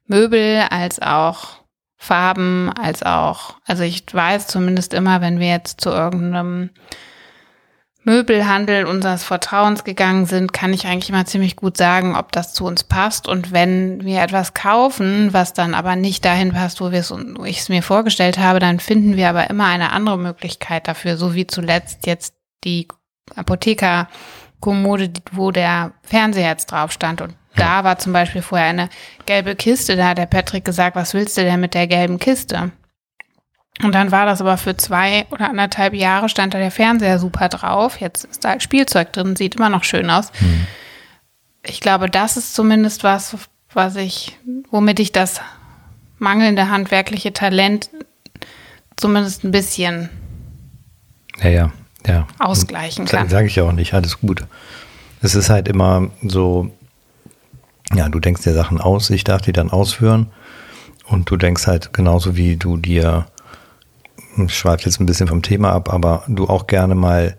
[0.06, 1.66] Möbel als auch
[1.98, 6.70] Farben als auch, also ich weiß zumindest immer, wenn wir jetzt zu irgendeinem
[8.04, 12.64] Möbelhandel unseres Vertrauens gegangen sind, kann ich eigentlich immer ziemlich gut sagen, ob das zu
[12.64, 13.26] uns passt.
[13.26, 17.68] Und wenn wir etwas kaufen, was dann aber nicht dahin passt, wo, wo ich es
[17.68, 22.06] mir vorgestellt habe, dann finden wir aber immer eine andere Möglichkeit dafür, so wie zuletzt
[22.06, 22.86] jetzt die
[24.66, 28.90] Apotheker-Kommode, wo der Fernseher jetzt drauf stand und da war zum Beispiel vorher eine
[29.24, 32.70] gelbe Kiste, da hat der Patrick gesagt, was willst du denn mit der gelben Kiste?
[33.82, 37.48] Und dann war das aber für zwei oder anderthalb Jahre stand da der Fernseher super
[37.48, 38.00] drauf.
[38.00, 40.32] Jetzt ist da Spielzeug drin, sieht immer noch schön aus.
[40.40, 40.66] Mhm.
[41.62, 43.36] Ich glaube, das ist zumindest was,
[43.72, 44.38] was ich,
[44.70, 45.40] womit ich das
[46.18, 47.90] mangelnde handwerkliche Talent
[48.96, 50.10] zumindest ein bisschen
[51.42, 51.72] ja, ja,
[52.06, 52.26] ja.
[52.38, 53.28] ausgleichen kann.
[53.28, 54.44] Sage ich ja auch nicht, alles gut.
[55.22, 56.70] Es ist halt immer so,
[57.94, 60.30] ja, du denkst dir Sachen aus, ich darf die dann ausführen.
[61.08, 63.26] Und du denkst halt genauso wie du dir,
[64.36, 67.36] ich schweife jetzt ein bisschen vom Thema ab, aber du auch gerne mal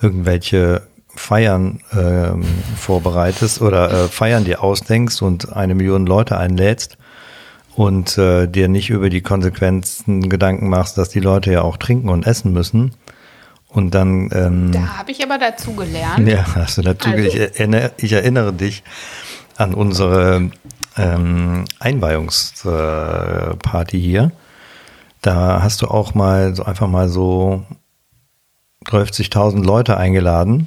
[0.00, 0.82] irgendwelche
[1.14, 2.44] Feiern ähm,
[2.76, 6.96] vorbereitest oder äh, Feiern dir ausdenkst und eine Million Leute einlädst
[7.76, 12.08] und äh, dir nicht über die Konsequenzen Gedanken machst, dass die Leute ja auch trinken
[12.08, 12.92] und essen müssen.
[13.72, 14.28] Und dann.
[14.32, 16.28] Ähm, da habe ich aber dazu gelernt.
[16.28, 17.08] Ja, hast du dazu.
[17.08, 17.22] Also.
[17.22, 18.82] Ich, erinnere, ich erinnere dich
[19.56, 20.50] an unsere
[20.96, 24.32] ähm, Einweihungsparty hier.
[25.22, 27.64] Da hast du auch mal so einfach mal so
[28.86, 30.66] 30.000 Leute eingeladen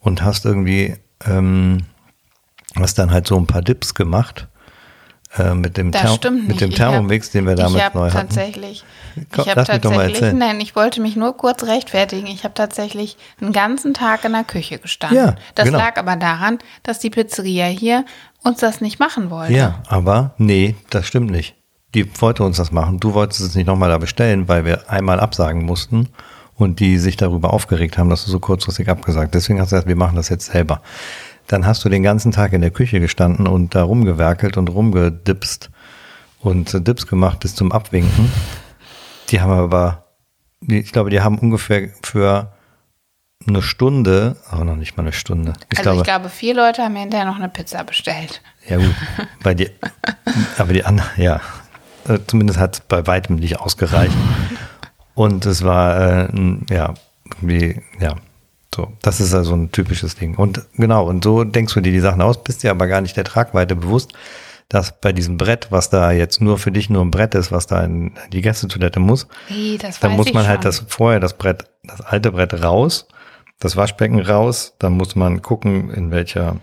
[0.00, 1.84] und hast irgendwie, ähm,
[2.74, 4.48] hast dann halt so ein paar Dips gemacht
[5.38, 8.28] äh, mit dem, Ther mit dem Thermomix, hab, den wir damals neu hatten.
[8.28, 8.84] Tatsächlich,
[9.32, 12.26] Komm, ich habe tatsächlich, nein, ich wollte mich nur kurz rechtfertigen.
[12.26, 15.18] Ich habe tatsächlich einen ganzen Tag in der Küche gestanden.
[15.18, 15.78] Ja, das genau.
[15.78, 18.04] lag aber daran, dass die Pizzeria hier
[18.42, 19.52] uns das nicht machen wollte.
[19.52, 21.54] Ja, aber nee, das stimmt nicht.
[21.94, 23.00] Die wollte uns das machen.
[23.00, 26.08] Du wolltest es nicht nochmal da bestellen, weil wir einmal absagen mussten
[26.54, 29.34] und die sich darüber aufgeregt haben, dass du so kurzfristig abgesagt.
[29.34, 30.80] Deswegen hast du gesagt, wir machen das jetzt selber
[31.46, 35.70] dann hast du den ganzen Tag in der Küche gestanden und da rumgewerkelt und rumgedipst
[36.40, 38.30] und Dips gemacht bis zum Abwinken.
[39.28, 40.04] Die haben aber,
[40.60, 42.52] ich glaube, die haben ungefähr für
[43.46, 45.52] eine Stunde, aber noch nicht mal eine Stunde.
[45.70, 48.42] Ich also glaube, ich glaube, vier Leute haben hinterher noch eine Pizza bestellt.
[48.68, 48.94] Ja gut,
[49.42, 49.70] bei dir,
[50.58, 51.40] aber die anderen, ja,
[52.08, 54.16] äh, zumindest hat es bei weitem nicht ausgereicht.
[55.14, 56.28] Und es war, äh,
[56.70, 58.16] ja, irgendwie, ja,
[58.76, 60.34] so, das ist also ein typisches Ding.
[60.36, 63.16] Und genau, und so denkst du dir die Sachen aus, bist dir aber gar nicht
[63.16, 64.12] der Tragweite bewusst,
[64.68, 67.66] dass bei diesem Brett, was da jetzt nur für dich nur ein Brett ist, was
[67.66, 72.00] da in die Gästetoilette muss, hey, dann muss man halt das vorher das Brett, das
[72.02, 73.08] alte Brett raus,
[73.60, 76.56] das Waschbecken raus, dann muss man gucken, in welcher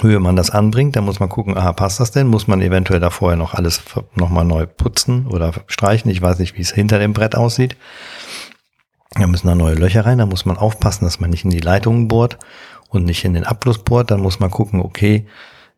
[0.00, 2.28] Höhe man das anbringt, dann muss man gucken, aha, passt das denn?
[2.28, 3.82] Muss man eventuell da vorher noch alles
[4.14, 6.10] nochmal neu putzen oder streichen?
[6.10, 7.76] Ich weiß nicht, wie es hinter dem Brett aussieht.
[9.14, 11.60] Da müssen da neue Löcher rein, da muss man aufpassen, dass man nicht in die
[11.60, 12.38] Leitungen bohrt
[12.88, 14.10] und nicht in den Abfluss bohrt.
[14.10, 15.26] Dann muss man gucken, okay,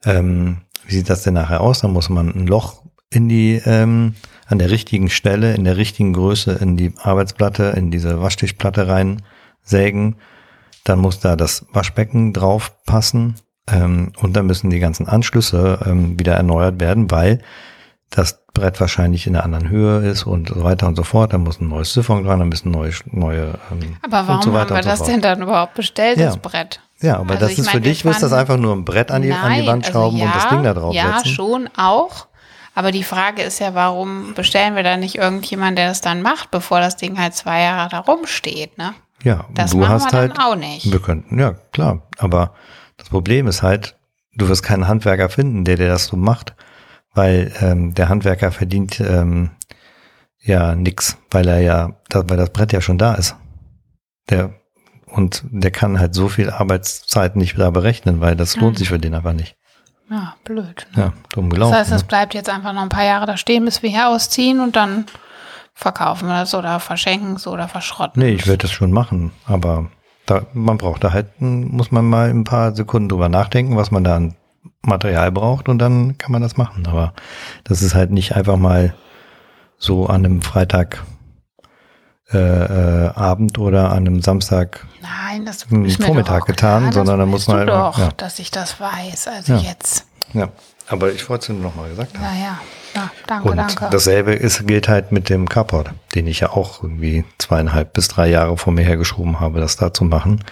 [0.05, 1.81] ähm, wie sieht das denn nachher aus?
[1.81, 4.15] Dann muss man ein Loch in die, ähm,
[4.47, 9.23] an der richtigen Stelle, in der richtigen Größe in die Arbeitsplatte, in diese Waschtischplatte rein
[9.63, 10.17] sägen.
[10.85, 13.35] Dann muss da das Waschbecken drauf passen.
[13.69, 17.41] Ähm, und dann müssen die ganzen Anschlüsse ähm, wieder erneuert werden, weil
[18.11, 21.33] das Brett wahrscheinlich in einer anderen Höhe ist und so weiter und so fort.
[21.33, 24.69] Dann muss ein neues Siphon dran, dann müssen neue, neue ähm, Aber warum so haben
[24.69, 26.27] wir das so denn dann überhaupt bestellt, ja.
[26.27, 26.81] das Brett?
[27.01, 29.23] Ja, aber also das ist meine, für dich, wirst das einfach nur ein Brett an
[29.23, 31.19] die, Nein, an die Wand also schrauben also ja, und das Ding da drauf ja,
[31.19, 31.29] setzen.
[31.29, 32.27] Ja, schon auch.
[32.75, 36.51] Aber die Frage ist ja, warum bestellen wir da nicht irgendjemanden, der das dann macht,
[36.51, 38.95] bevor das Ding halt zwei Jahre da rumsteht, ne?
[39.23, 40.91] Ja, das du hast wir halt, auch nicht.
[40.91, 42.03] Wir könnten, ja, klar.
[42.19, 42.55] Aber
[42.97, 43.97] das Problem ist halt,
[44.35, 46.55] du wirst keinen Handwerker finden, der dir das so macht,
[47.15, 49.51] weil ähm, der Handwerker verdient ähm,
[50.41, 53.37] ja nix, weil er ja, weil das Brett ja schon da ist.
[54.29, 54.55] Der
[55.07, 58.99] und der kann halt so viel Arbeitszeit nicht wieder berechnen, weil das lohnt sich für
[58.99, 59.57] den einfach nicht.
[60.09, 60.87] Ja, blöd.
[60.95, 61.03] Ne?
[61.03, 61.73] Ja, dumm gelaufen.
[61.73, 62.09] Das heißt, es ne?
[62.09, 65.07] bleibt jetzt einfach noch ein paar Jahre da stehen, bis wir hier ausziehen und dann
[65.75, 68.23] verkaufen wir es oder verschenken es oder verschrotten.
[68.23, 69.91] Nee, ich werde das schon machen, aber
[70.27, 74.05] da, man braucht da halt, muss man mal ein paar Sekunden drüber nachdenken, was man
[74.05, 74.35] da an
[74.83, 76.87] Material braucht und dann kann man das machen.
[76.87, 77.13] Aber
[77.65, 78.95] das ist halt nicht einfach mal
[79.79, 81.05] so an einem Freitag
[82.33, 87.49] äh, äh, Abend oder an einem Samstag Nein, das Vormittag getan, klar, sondern da muss
[87.49, 88.11] man halt, doch, ja.
[88.17, 89.29] dass ich das weiß.
[89.29, 89.59] Also ja.
[89.59, 90.07] jetzt.
[90.33, 90.49] Ja,
[90.87, 92.23] aber ich wollte es nur noch mal gesagt haben.
[92.23, 92.61] Ja, ja.
[92.95, 93.89] ja danke, Und danke.
[93.91, 98.29] dasselbe ist, gilt halt mit dem Carport, den ich ja auch irgendwie zweieinhalb bis drei
[98.29, 100.45] Jahre vor mir hergeschoben habe, das da zu machen.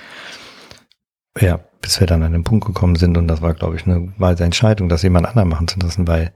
[1.39, 4.13] Ja, bis wir dann an den Punkt gekommen sind und das war, glaube ich, eine
[4.19, 6.33] weise Entscheidung, das jemand anderen machen zu lassen, weil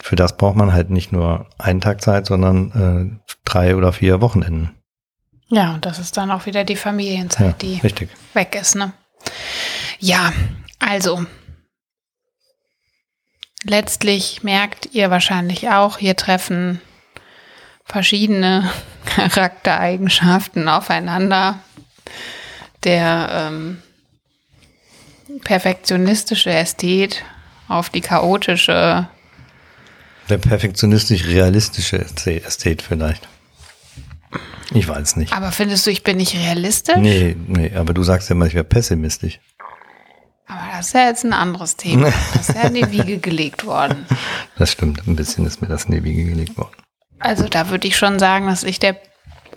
[0.00, 4.20] für das braucht man halt nicht nur einen Tag Zeit, sondern äh, drei oder vier
[4.20, 4.70] Wochenenden.
[5.48, 8.10] Ja, und das ist dann auch wieder die Familienzeit, ja, die richtig.
[8.34, 8.92] weg ist, ne?
[9.98, 10.32] Ja,
[10.78, 11.24] also
[13.64, 16.80] letztlich merkt ihr wahrscheinlich auch, hier treffen
[17.84, 18.70] verschiedene
[19.04, 21.58] Charaktereigenschaften aufeinander.
[22.84, 23.82] Der ähm,
[25.40, 27.24] perfektionistische Ästhet
[27.68, 29.08] auf die chaotische.
[30.28, 33.28] Der perfektionistisch-realistische Ästhet vielleicht.
[34.74, 35.32] Ich weiß nicht.
[35.32, 36.96] Aber findest du, ich bin nicht realistisch?
[36.96, 39.40] Nee, nee, aber du sagst ja immer, ich wäre pessimistisch.
[40.46, 42.12] Aber das ist ja jetzt ein anderes Thema.
[42.34, 44.06] Das ist ja in die Wiege gelegt worden.
[44.56, 46.76] Das stimmt, ein bisschen ist mir das in die Wiege gelegt worden.
[47.18, 48.96] Also da würde ich schon sagen, dass ich der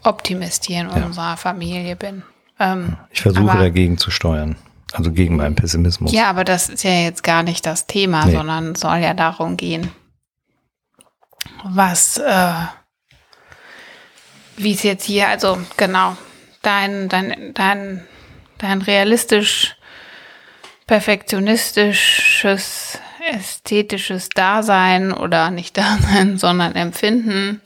[0.03, 1.05] Optimist hier in ja.
[1.05, 2.23] unserer Familie bin.
[2.59, 4.55] Ähm, ich versuche dagegen zu steuern.
[4.93, 6.11] Also gegen meinen Pessimismus.
[6.11, 8.33] Ja, aber das ist ja jetzt gar nicht das Thema, nee.
[8.33, 9.91] sondern soll ja darum gehen,
[11.63, 12.53] was äh,
[14.57, 16.15] wie es jetzt hier, also genau,
[16.61, 18.05] dein, dein, dein,
[18.57, 19.75] dein realistisch,
[20.87, 22.99] perfektionistisches,
[23.31, 27.61] ästhetisches Dasein oder nicht Dasein, sondern Empfinden,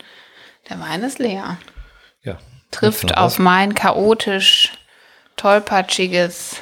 [0.69, 1.58] der Wein ist leer.
[2.23, 2.39] Ja.
[2.71, 4.71] Trifft auf mein chaotisch,
[5.36, 6.62] tollpatschiges,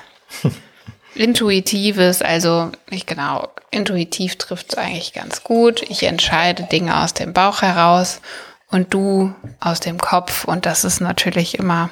[1.15, 5.81] intuitives, also nicht genau, intuitiv trifft es eigentlich ganz gut.
[5.83, 8.21] Ich entscheide Dinge aus dem Bauch heraus
[8.69, 10.45] und du aus dem Kopf.
[10.45, 11.89] Und das ist natürlich immer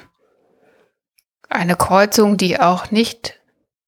[1.50, 3.40] eine Kreuzung, die auch nicht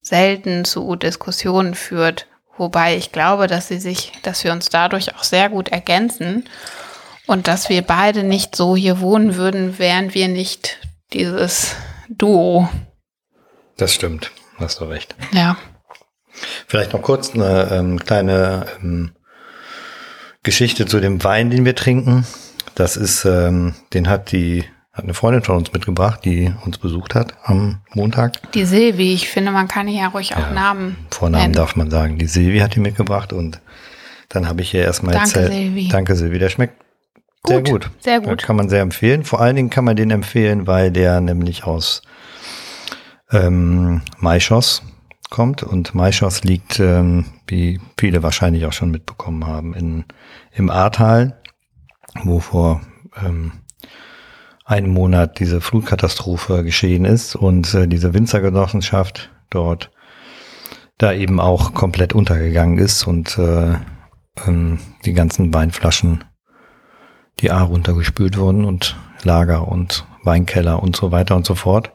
[0.02, 2.28] selten zu Diskussionen führt.
[2.58, 6.46] Wobei ich glaube, dass sie sich, dass wir uns dadurch auch sehr gut ergänzen
[7.28, 10.78] und dass wir beide nicht so hier wohnen würden, wären wir nicht
[11.14, 11.76] dieses
[12.10, 12.70] Duo.
[13.78, 15.16] Das stimmt, hast du recht.
[15.32, 15.58] Ja.
[16.68, 19.12] Vielleicht noch kurz eine ähm, kleine ähm,
[20.44, 22.26] Geschichte zu dem Wein, den wir trinken.
[22.76, 24.66] Das ist, ähm, den hat die
[24.98, 28.52] hat eine Freundin von uns mitgebracht, die uns besucht hat am Montag.
[28.54, 30.96] Die Silvi, ich finde, man kann hier ruhig auch ja, Namen.
[31.12, 31.54] Vornamen nennen.
[31.54, 32.18] darf man sagen.
[32.18, 33.62] Die Silvi hat die mitgebracht und
[34.30, 35.54] dann habe ich ihr erstmal Danke, erzählt.
[35.54, 35.88] Silvi.
[35.90, 36.40] Danke, Silvi.
[36.40, 36.82] Der schmeckt
[37.44, 37.90] gut, sehr gut.
[38.00, 38.42] Sehr gut.
[38.42, 39.24] Da kann man sehr empfehlen.
[39.24, 42.02] Vor allen Dingen kann man den empfehlen, weil der nämlich aus
[43.32, 44.84] ähm, Maischoss
[45.30, 50.06] kommt und Maischoss liegt, ähm, wie viele wahrscheinlich auch schon mitbekommen haben, in,
[50.54, 51.42] im Ahrtal
[52.24, 52.82] wo vor
[53.24, 53.52] ähm,
[54.66, 59.92] einem Monat diese Flutkatastrophe geschehen ist und äh, diese Winzergenossenschaft dort
[60.98, 63.76] da eben auch komplett untergegangen ist und äh,
[64.46, 66.24] ähm, die ganzen Weinflaschen
[67.40, 71.92] die A runtergespült wurden und Lager und Weinkeller und so weiter und so fort.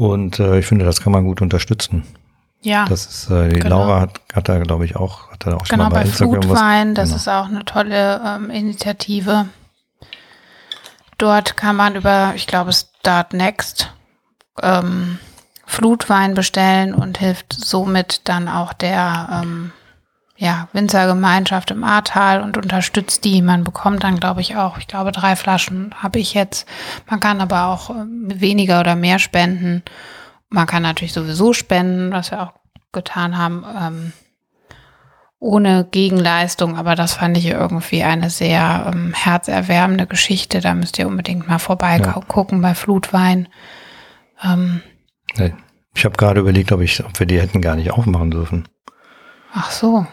[0.00, 2.04] Und äh, ich finde, das kann man gut unterstützen.
[2.62, 2.86] Ja.
[2.86, 3.80] Das ist, äh, die genau.
[3.80, 6.06] Laura hat, hat da, glaube ich, auch, hat da auch schon genau, mal bei, bei
[6.06, 7.16] Instagram Flutwein, was, das genau.
[7.16, 9.44] ist auch eine tolle ähm, Initiative.
[11.18, 13.92] Dort kann man über, ich glaube, Start Next
[14.62, 15.18] ähm,
[15.66, 19.72] Flutwein bestellen und hilft somit dann auch der ähm,
[20.40, 23.42] ja, Winzergemeinschaft im Ahrtal und unterstützt die.
[23.42, 26.66] Man bekommt dann, glaube ich, auch, ich glaube, drei Flaschen habe ich jetzt.
[27.10, 29.82] Man kann aber auch ähm, weniger oder mehr spenden.
[30.48, 32.52] Man kann natürlich sowieso spenden, was wir auch
[32.90, 33.66] getan haben.
[33.78, 34.12] Ähm,
[35.38, 40.60] ohne Gegenleistung, aber das fand ich irgendwie eine sehr ähm, herzerwärmende Geschichte.
[40.60, 42.68] Da müsst ihr unbedingt mal vorbeigucken ja.
[42.68, 43.46] bei Flutwein.
[44.42, 44.80] Ähm,
[45.94, 48.68] ich habe gerade überlegt, ob, ich, ob wir die hätten gar nicht aufmachen dürfen.
[49.52, 50.06] Ach so.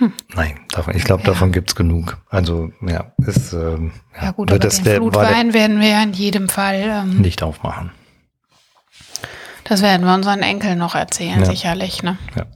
[0.00, 0.14] Hm.
[0.34, 1.28] Nein, davon, ich glaube, ja.
[1.28, 2.16] davon gibt's genug.
[2.30, 3.52] Also, ja, ist.
[3.52, 7.20] Ähm, ja, ja, gut, aber das, den Flutwein werden wir ja in jedem Fall ähm,
[7.20, 7.92] nicht aufmachen.
[9.64, 11.44] Das werden wir unseren Enkeln noch erzählen, ja.
[11.44, 12.02] sicherlich.
[12.02, 12.16] Ne?
[12.34, 12.46] Ja.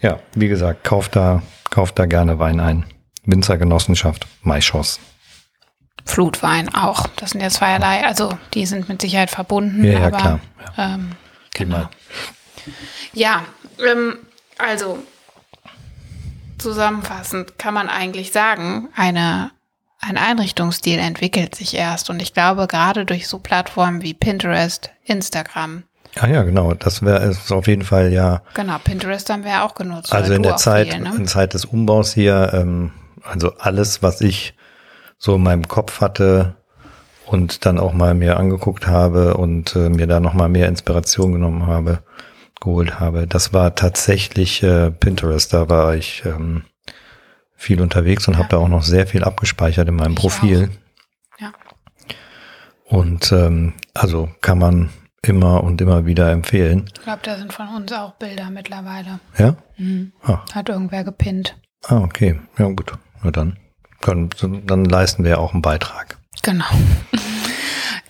[0.00, 2.84] ja, wie gesagt, kauft da, kauft da gerne Wein ein.
[3.24, 5.00] Winzergenossenschaft, Maischoss.
[6.04, 7.06] Flutwein auch.
[7.16, 8.06] Das sind ja zweierlei.
[8.06, 9.84] Also die sind mit Sicherheit verbunden.
[9.84, 10.40] Ja, ja aber, klar.
[10.76, 10.94] Ja.
[10.94, 11.12] Ähm,
[11.54, 11.88] genau.
[13.14, 13.44] Ja,
[13.84, 14.18] ähm,
[14.58, 14.98] also
[16.58, 19.50] zusammenfassend kann man eigentlich sagen, eine,
[20.00, 22.10] ein Einrichtungsstil entwickelt sich erst.
[22.10, 25.84] Und ich glaube, gerade durch so Plattformen wie Pinterest, Instagram,
[26.16, 26.74] Ah ja, genau.
[26.74, 28.42] Das wäre auf jeden Fall ja.
[28.54, 30.12] Genau, Pinterest haben wir ja auch genutzt.
[30.12, 31.14] Also in der Zeit, viel, ne?
[31.16, 32.92] in Zeit des Umbaus hier, ähm,
[33.22, 34.54] also alles, was ich
[35.18, 36.56] so in meinem Kopf hatte
[37.26, 41.32] und dann auch mal mir angeguckt habe und äh, mir da noch mal mehr Inspiration
[41.32, 42.00] genommen habe,
[42.60, 45.52] geholt habe, das war tatsächlich äh, Pinterest.
[45.52, 46.64] Da war ich ähm,
[47.54, 48.38] viel unterwegs und ja.
[48.38, 50.70] habe da auch noch sehr viel abgespeichert in meinem ich Profil.
[50.70, 51.40] Auch.
[51.40, 51.52] Ja.
[52.84, 54.90] Und ähm, also kann man
[55.22, 56.90] immer und immer wieder empfehlen.
[56.94, 59.20] Ich glaube, da sind von uns auch Bilder mittlerweile.
[59.36, 59.56] Ja?
[59.76, 60.12] Mhm.
[60.22, 60.44] Ah.
[60.52, 61.56] Hat irgendwer gepinnt.
[61.86, 62.38] Ah, okay.
[62.58, 62.92] Ja, gut.
[63.22, 63.58] Na dann.
[64.00, 64.30] Können,
[64.64, 66.18] dann leisten wir auch einen Beitrag.
[66.42, 66.64] Genau.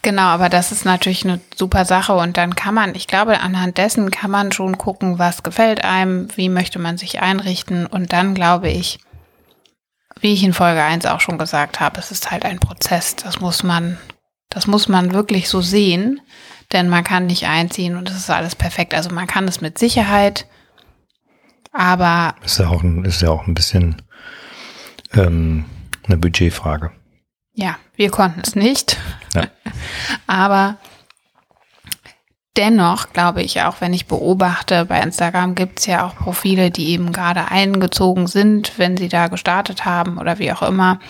[0.02, 3.78] Genau, aber das ist natürlich eine super Sache und dann kann man, ich glaube, anhand
[3.78, 8.34] dessen kann man schon gucken, was gefällt einem, wie möchte man sich einrichten und dann
[8.34, 8.98] glaube ich,
[10.20, 13.40] wie ich in Folge 1 auch schon gesagt habe, es ist halt ein Prozess, das
[13.40, 13.98] muss man,
[14.50, 16.20] das muss man wirklich so sehen
[16.72, 18.94] denn man kann nicht einziehen und es ist alles perfekt.
[18.94, 20.46] Also man kann es mit Sicherheit,
[21.72, 22.34] aber.
[22.44, 24.02] Ist ja auch ein, ist ja auch ein bisschen
[25.14, 25.64] ähm,
[26.06, 26.92] eine Budgetfrage.
[27.58, 28.98] Ja, wir konnten es nicht.
[29.34, 29.48] Ja.
[30.28, 30.76] aber
[32.56, 36.90] dennoch glaube ich, auch wenn ich beobachte, bei Instagram gibt es ja auch Profile, die
[36.90, 41.00] eben gerade eingezogen sind, wenn sie da gestartet haben oder wie auch immer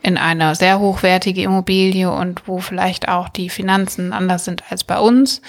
[0.00, 4.98] in eine sehr hochwertige Immobilie und wo vielleicht auch die Finanzen anders sind als bei
[4.98, 5.42] uns.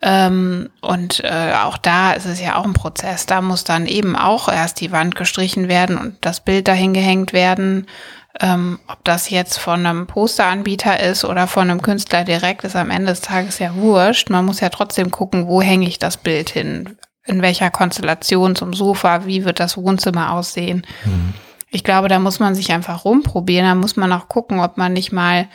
[0.00, 3.26] Ähm, und äh, auch da ist es ja auch ein Prozess.
[3.26, 7.34] Da muss dann eben auch erst die Wand gestrichen werden und das Bild dahin gehängt
[7.34, 7.86] werden.
[8.40, 12.90] Ähm, ob das jetzt von einem Posteranbieter ist oder von einem Künstler direkt, ist am
[12.90, 14.28] Ende des Tages ja wurscht.
[14.28, 16.96] Man muss ja trotzdem gucken, wo hänge ich das Bild hin?
[17.24, 19.24] In welcher Konstellation zum Sofa?
[19.24, 20.84] Wie wird das Wohnzimmer aussehen?
[21.04, 21.34] Mhm.
[21.70, 23.66] Ich glaube, da muss man sich einfach rumprobieren.
[23.66, 25.48] Da muss man auch gucken, ob man nicht mal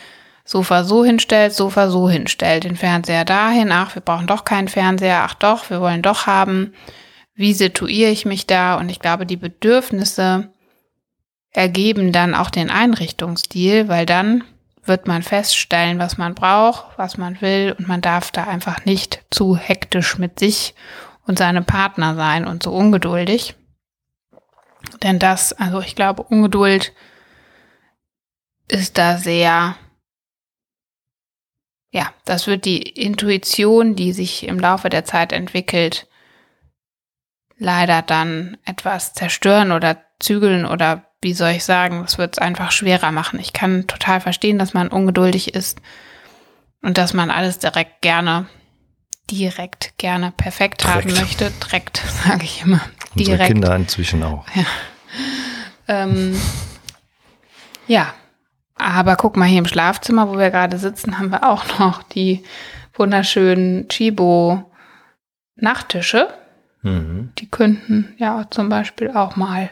[0.46, 3.72] Sofa so hinstellt, Sofa so hinstellt, den Fernseher dahin.
[3.72, 5.22] Ach, wir brauchen doch keinen Fernseher.
[5.24, 6.74] Ach doch, wir wollen doch haben.
[7.36, 8.76] Wie situiere ich mich da?
[8.78, 10.50] Und ich glaube, die Bedürfnisse
[11.52, 14.44] ergeben dann auch den Einrichtungsstil, weil dann
[14.84, 19.24] wird man feststellen, was man braucht, was man will und man darf da einfach nicht
[19.30, 20.74] zu hektisch mit sich
[21.26, 23.56] und seinem Partner sein und so ungeduldig.
[25.04, 26.94] Denn das, also ich glaube, Ungeduld
[28.68, 29.76] ist da sehr,
[31.92, 36.08] ja, das wird die Intuition, die sich im Laufe der Zeit entwickelt,
[37.58, 42.72] leider dann etwas zerstören oder zügeln oder wie soll ich sagen, das wird es einfach
[42.72, 43.40] schwerer machen.
[43.40, 45.82] Ich kann total verstehen, dass man ungeduldig ist
[46.82, 48.48] und dass man alles direkt gerne,
[49.30, 51.06] direkt gerne perfekt direkt.
[51.06, 51.52] haben möchte.
[51.66, 52.82] Direkt, sage ich immer.
[53.16, 53.54] Unsere direkt.
[53.54, 54.46] Kinder inzwischen auch.
[54.56, 54.66] Ja.
[55.88, 56.40] Ähm,
[57.88, 58.14] ja,
[58.76, 62.44] aber guck mal, hier im Schlafzimmer, wo wir gerade sitzen, haben wir auch noch die
[62.94, 64.72] wunderschönen Chibo
[65.56, 66.30] Nachttische.
[66.82, 67.34] Mhm.
[67.38, 69.72] Die könnten ja zum Beispiel auch mal,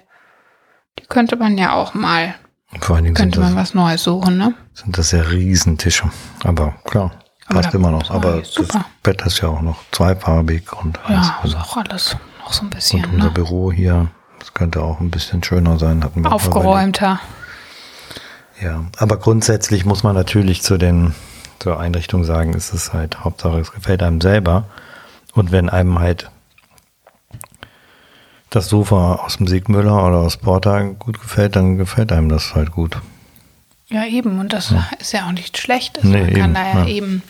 [1.00, 2.36] die könnte man ja auch mal,
[2.80, 4.54] Vor allen Dingen könnte man das, was Neues suchen, ne?
[4.74, 6.10] Sind das ja Riesentische.
[6.44, 7.12] Aber klar,
[7.50, 8.10] passt immer noch.
[8.12, 8.56] Aber das
[9.04, 11.28] Bett ist ja auch noch zweifarbig und alles.
[11.28, 13.06] Ja, ist auch alles noch so ein bisschen.
[13.06, 13.32] Und unser ne?
[13.32, 14.08] Büro hier,
[14.40, 16.04] das könnte auch ein bisschen schöner sein.
[16.04, 17.20] Hatten wir Aufgeräumter.
[18.62, 21.14] Ja, aber grundsätzlich muss man natürlich zu den
[21.60, 24.66] zur Einrichtung sagen, ist es halt Hauptsache, es gefällt einem selber.
[25.34, 26.30] Und wenn einem halt
[28.50, 32.72] das Sofa aus dem Siegmüller oder aus Porta gut gefällt, dann gefällt einem das halt
[32.72, 32.98] gut.
[33.90, 34.40] Ja, eben.
[34.40, 34.88] Und das ja.
[35.00, 36.04] ist ja auch nichts Schlechtes.
[36.04, 37.24] Nee, man kann eben, da ja, ja eben,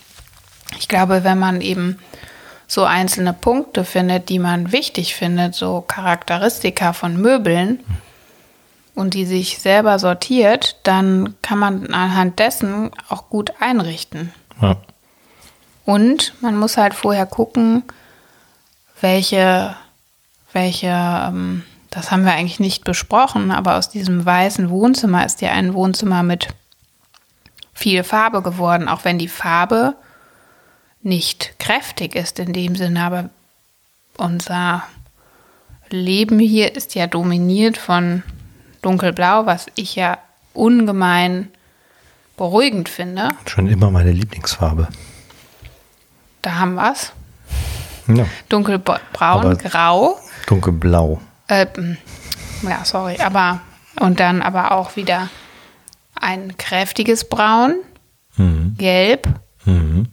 [0.77, 1.99] ich glaube, wenn man eben
[2.67, 7.79] so einzelne Punkte findet, die man wichtig findet, so Charakteristika von Möbeln
[8.93, 14.33] und die sich selber sortiert, dann kann man anhand dessen auch gut einrichten.
[14.61, 14.77] Ja.
[15.85, 17.83] Und man muss halt vorher gucken,
[18.99, 19.75] welche,
[20.53, 25.51] welche, ähm, das haben wir eigentlich nicht besprochen, aber aus diesem weißen Wohnzimmer ist ja
[25.51, 26.47] ein Wohnzimmer mit
[27.73, 29.95] viel Farbe geworden, auch wenn die Farbe
[31.01, 33.29] nicht kräftig ist in dem Sinne, aber
[34.17, 34.83] unser
[35.89, 38.23] Leben hier ist ja dominiert von
[38.81, 40.17] dunkelblau, was ich ja
[40.53, 41.49] ungemein
[42.35, 43.29] beruhigend finde.
[43.45, 44.87] Schon immer meine Lieblingsfarbe.
[46.41, 47.11] Da haben wir es.
[48.07, 48.25] Ja.
[48.49, 50.19] Dunkelbraun, Aber- grau.
[50.47, 51.21] Dunkelblau.
[51.47, 51.67] Äh,
[52.63, 53.61] ja, sorry, aber
[53.99, 55.29] und dann aber auch wieder
[56.19, 57.75] ein kräftiges Braun,
[58.37, 58.75] Mhm.
[58.77, 59.27] Gelb,
[59.65, 60.07] Mhm.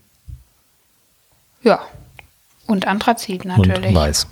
[1.62, 1.80] ja.
[2.66, 3.90] Und Anthrazit natürlich.
[3.90, 4.26] Und weiß.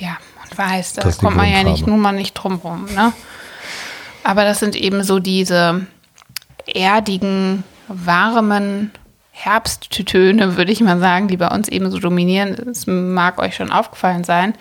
[0.00, 3.12] Ja, und weiß, da kommt man ja nicht, nun mal nicht drum rum, ne?
[4.22, 5.86] Aber das sind eben so diese
[6.66, 8.90] erdigen, warmen
[9.32, 12.50] Herbsttöne, würde ich mal sagen, die bei uns eben so dominieren.
[12.68, 14.54] Es mag euch schon aufgefallen sein.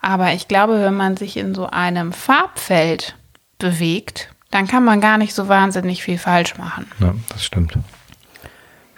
[0.00, 3.16] Aber ich glaube, wenn man sich in so einem Farbfeld
[3.58, 6.86] bewegt, dann kann man gar nicht so wahnsinnig viel falsch machen.
[7.00, 7.76] Ja, das stimmt.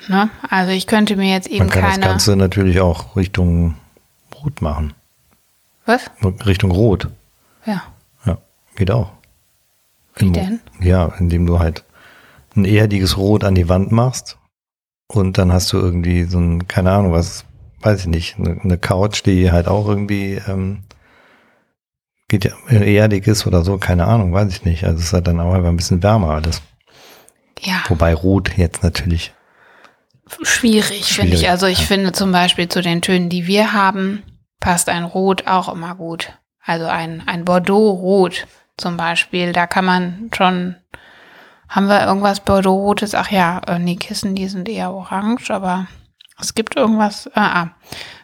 [0.08, 0.30] Ne?
[0.48, 2.06] Also ich könnte mir jetzt eben Man kann das keine.
[2.06, 3.74] Ganze natürlich auch Richtung
[4.42, 4.94] Rot machen.
[5.86, 6.10] was?
[6.46, 7.08] Richtung Rot.
[7.66, 7.82] Ja.
[8.24, 8.38] Ja,
[8.76, 9.12] geht auch.
[10.16, 10.60] Wie Im- denn?
[10.80, 11.84] Ja, indem du halt
[12.56, 14.38] ein erdiges Rot an die Wand machst
[15.06, 17.44] und dann hast du irgendwie so ein, keine Ahnung was,
[17.80, 20.84] weiß ich nicht, eine, eine Couch, die halt auch irgendwie ähm,
[22.28, 24.84] geht ja erdig ist oder so, keine Ahnung, weiß ich nicht.
[24.84, 26.62] Also es ist halt dann auch einfach ein bisschen wärmer alles.
[27.60, 27.82] Ja.
[27.88, 29.32] Wobei Rot jetzt natürlich,
[30.42, 31.48] Schwierig, finde ich.
[31.48, 31.86] Also ich ja.
[31.86, 34.22] finde zum Beispiel zu den Tönen, die wir haben,
[34.60, 36.32] passt ein Rot auch immer gut.
[36.64, 40.76] Also ein, ein Bordeaux-Rot zum Beispiel, da kann man schon,
[41.68, 43.14] haben wir irgendwas Bordeaux-Rotes?
[43.14, 45.86] Ach ja, äh, die Kissen, die sind eher orange, aber
[46.40, 47.70] es gibt irgendwas, ah, ah,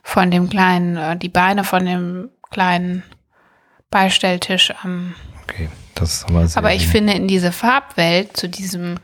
[0.03, 3.03] von dem kleinen, äh, die Beine von dem kleinen
[3.91, 5.15] Beistelltisch am
[5.45, 8.97] okay, das ist aber sehr, aber ich finde, in diese Farbwelt, zu diesem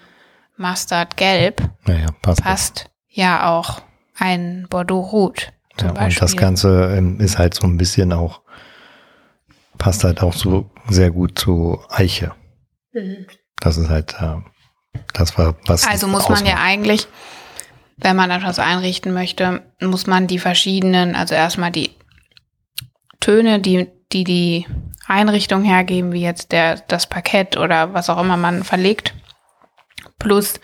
[0.56, 2.42] Mustard-Gelb, naja, passt.
[2.42, 3.80] passt ja auch
[4.18, 6.04] ein Bordeaux-Rot zum Ja, Beispiel.
[6.04, 8.42] und das Ganze ähm, ist halt so ein bisschen auch,
[9.78, 12.32] passt halt auch so sehr gut zu Eiche.
[13.60, 14.36] Das ist halt äh,
[15.14, 15.86] das war was.
[15.86, 17.08] Also muss man ja eigentlich,
[17.96, 21.90] wenn man etwas einrichten möchte, muss man die verschiedenen, also erstmal die
[23.20, 24.66] Töne, die die, die
[25.06, 29.14] Einrichtung hergeben, wie jetzt der, das Parkett oder was auch immer man verlegt,
[30.18, 30.60] plus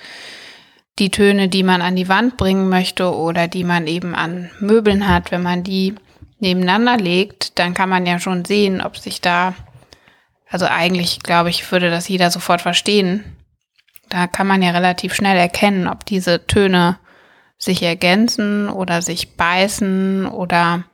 [0.99, 5.09] die Töne, die man an die Wand bringen möchte oder die man eben an Möbeln
[5.09, 5.95] hat, wenn man die
[6.41, 9.55] nebeneinander legt, dann kann man ja schon sehen, ob sich da,
[10.49, 13.37] also eigentlich glaube ich, würde das jeder sofort verstehen,
[14.09, 16.99] da kann man ja relativ schnell erkennen, ob diese Töne
[17.59, 20.85] sich ergänzen oder sich beißen oder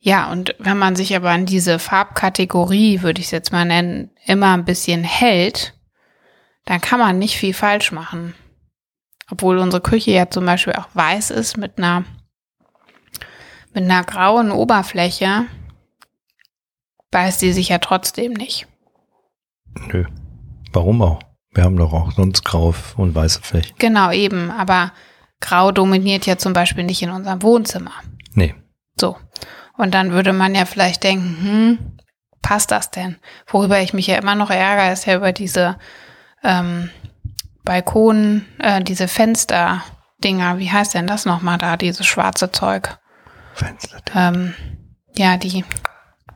[0.00, 4.10] ja, und wenn man sich aber an diese Farbkategorie, würde ich es jetzt mal nennen,
[4.24, 5.74] immer ein bisschen hält,
[6.64, 8.34] dann kann man nicht viel falsch machen.
[9.30, 12.04] Obwohl unsere Küche ja zum Beispiel auch weiß ist mit einer,
[13.74, 15.46] mit einer grauen Oberfläche,
[17.10, 18.68] beißt die sich ja trotzdem nicht.
[19.92, 20.04] Nö.
[20.72, 21.20] Warum auch?
[21.52, 23.74] Wir haben doch auch sonst graue und weiße Flächen.
[23.78, 24.50] Genau, eben.
[24.50, 24.92] Aber
[25.40, 27.92] grau dominiert ja zum Beispiel nicht in unserem Wohnzimmer.
[28.32, 28.54] Nee.
[29.00, 29.16] So.
[29.76, 31.98] Und dann würde man ja vielleicht denken, hm,
[32.42, 33.16] passt das denn?
[33.46, 35.78] Worüber ich mich ja immer noch ärgere, ist ja über diese
[36.42, 36.90] ähm,
[37.64, 40.58] Balkon, äh, diese Fenster-Dinger.
[40.58, 42.98] Wie heißt denn das nochmal da, dieses schwarze Zeug?
[43.54, 44.00] Fenster.
[44.14, 44.54] Ähm,
[45.16, 45.64] ja, die,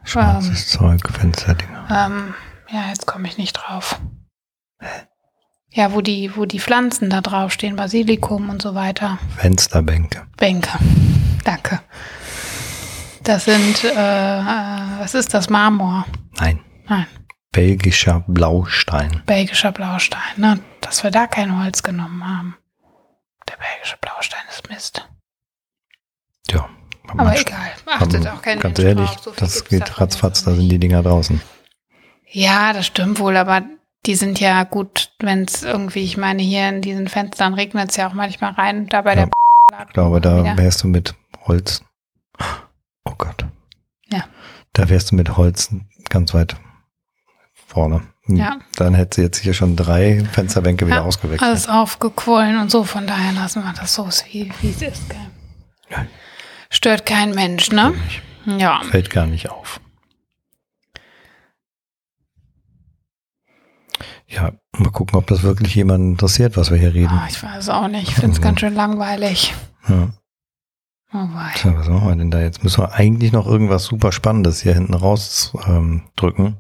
[0.05, 1.87] Schwarzes Zeug, Fensterdinger.
[1.91, 2.35] ähm,
[2.69, 4.01] ja, jetzt komme ich nicht drauf.
[5.75, 9.19] Ja, wo die, wo die Pflanzen da draufstehen, Basilikum und so weiter.
[9.39, 10.27] Fensterbänke.
[10.37, 10.79] Bänke.
[11.45, 11.81] Danke.
[13.23, 14.43] Das sind, äh, äh,
[14.99, 15.49] was ist das?
[15.49, 16.05] Marmor.
[16.39, 16.61] Nein.
[16.89, 17.07] Nein,
[18.27, 19.23] Blaustein.
[19.27, 20.21] belgischer Blaustein.
[20.37, 20.59] Ne?
[20.81, 22.57] Dass wir da kein Holz genommen haben.
[23.49, 25.09] Der belgische Blaustein ist Mist.
[26.51, 26.69] Ja.
[27.09, 27.71] Aber man- egal.
[27.87, 29.25] Achtet aber auch kein Ganz Mensch ehrlich, drauf.
[29.25, 30.79] So das geht ratzfatz, da sind die.
[30.79, 31.41] Dinger draußen.
[32.31, 33.63] Ja, das stimmt wohl, aber
[34.07, 37.97] die sind ja gut, wenn es irgendwie, ich meine, hier in diesen Fenstern regnet es
[37.97, 38.87] ja auch manchmal rein.
[38.89, 39.27] Da bei Ja.
[39.27, 39.29] der
[39.89, 40.57] Ich glaube, da wieder.
[40.59, 41.15] wärst du mit
[41.47, 41.83] Holz.
[43.05, 43.45] Oh Gott.
[44.11, 44.25] Ja.
[44.73, 45.71] Da wärst du mit Holz
[46.09, 46.57] ganz weit
[47.67, 48.03] vorne.
[48.29, 48.59] Ja.
[48.77, 51.43] Dann hätte sie jetzt hier schon drei Fensterbänke wieder Ja, ausgewechselt.
[51.49, 55.11] Alles aufgequollen und so, von daher lassen wir das so, wie, es ist.
[55.11, 56.07] Gell?
[56.71, 57.95] Stört kein Mensch, ne?
[58.47, 58.81] Ja.
[58.91, 59.81] Fällt gar nicht auf.
[64.35, 67.11] Ja, mal gucken, ob das wirklich jemanden interessiert, was wir hier reden.
[67.13, 68.09] Ah, ich weiß auch nicht.
[68.09, 68.43] Ich finde es Mhm.
[68.45, 69.55] ganz schön langweilig.
[69.89, 70.09] Ja.
[71.13, 71.51] Oh wei.
[71.57, 72.65] Tja, was machen wir denn da jetzt?
[72.65, 76.57] Müssen wir eigentlich noch irgendwas super Spannendes hier hinten raus ähm, drücken,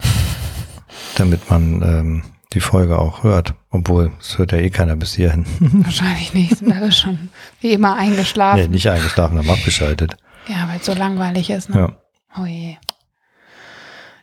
[1.16, 2.22] damit man ähm,
[2.52, 3.54] die Folge auch hört.
[3.70, 5.46] Obwohl, es hört ja eh keiner bis hierhin.
[5.84, 6.58] Wahrscheinlich nicht.
[6.58, 7.30] Sind alle schon
[7.60, 8.60] wie immer eingeschlafen.
[8.60, 10.16] nee, nicht eingeschlafen, haben abgeschaltet.
[10.48, 11.70] Ja, weil es so langweilig ist.
[11.70, 11.78] Ne?
[11.78, 11.92] Ja.
[12.40, 12.76] Oh je.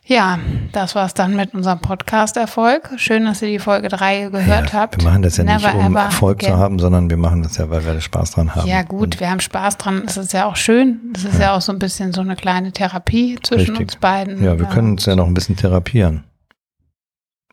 [0.04, 0.40] Ja,
[0.72, 2.90] das war's dann mit unserem Podcast-Erfolg.
[2.96, 4.98] Schön, dass ihr die Folge 3 gehört ja, habt.
[4.98, 7.56] Wir machen das ja nicht, Never um ever Erfolg zu haben, sondern wir machen das
[7.56, 8.66] ja, weil wir Spaß dran haben.
[8.66, 10.02] Ja, gut, wir haben Spaß dran.
[10.04, 11.12] Es ist ja auch schön.
[11.14, 11.54] Es ist ja.
[11.54, 13.92] auch so ein bisschen so eine kleine Therapie zwischen Richtig.
[13.92, 14.42] uns beiden.
[14.42, 16.24] Ja, wir können uns ja noch ein bisschen therapieren.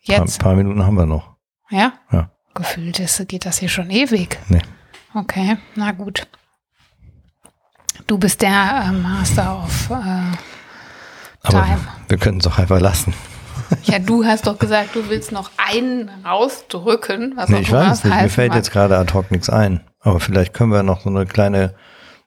[0.07, 0.39] Ein jetzt.
[0.39, 1.35] paar, paar Minuten haben wir noch.
[1.69, 1.93] Ja?
[2.11, 2.31] Ja.
[2.55, 4.39] Gefühlt ist, geht das hier schon ewig.
[4.47, 4.61] Nee.
[5.13, 6.25] Okay, na gut.
[8.07, 9.91] Du bist der ähm, Master auf.
[9.91, 10.35] Äh,
[11.43, 11.79] Aber Time.
[12.07, 13.13] wir können es auch einfach lassen.
[13.83, 17.33] ja, du hast doch gesagt, du willst noch einen rausdrücken.
[17.35, 18.57] Was Nee, ich weiß nicht, mir fällt mag.
[18.57, 19.81] jetzt gerade ad hoc nichts ein.
[20.01, 21.75] Aber vielleicht können wir noch so eine kleine,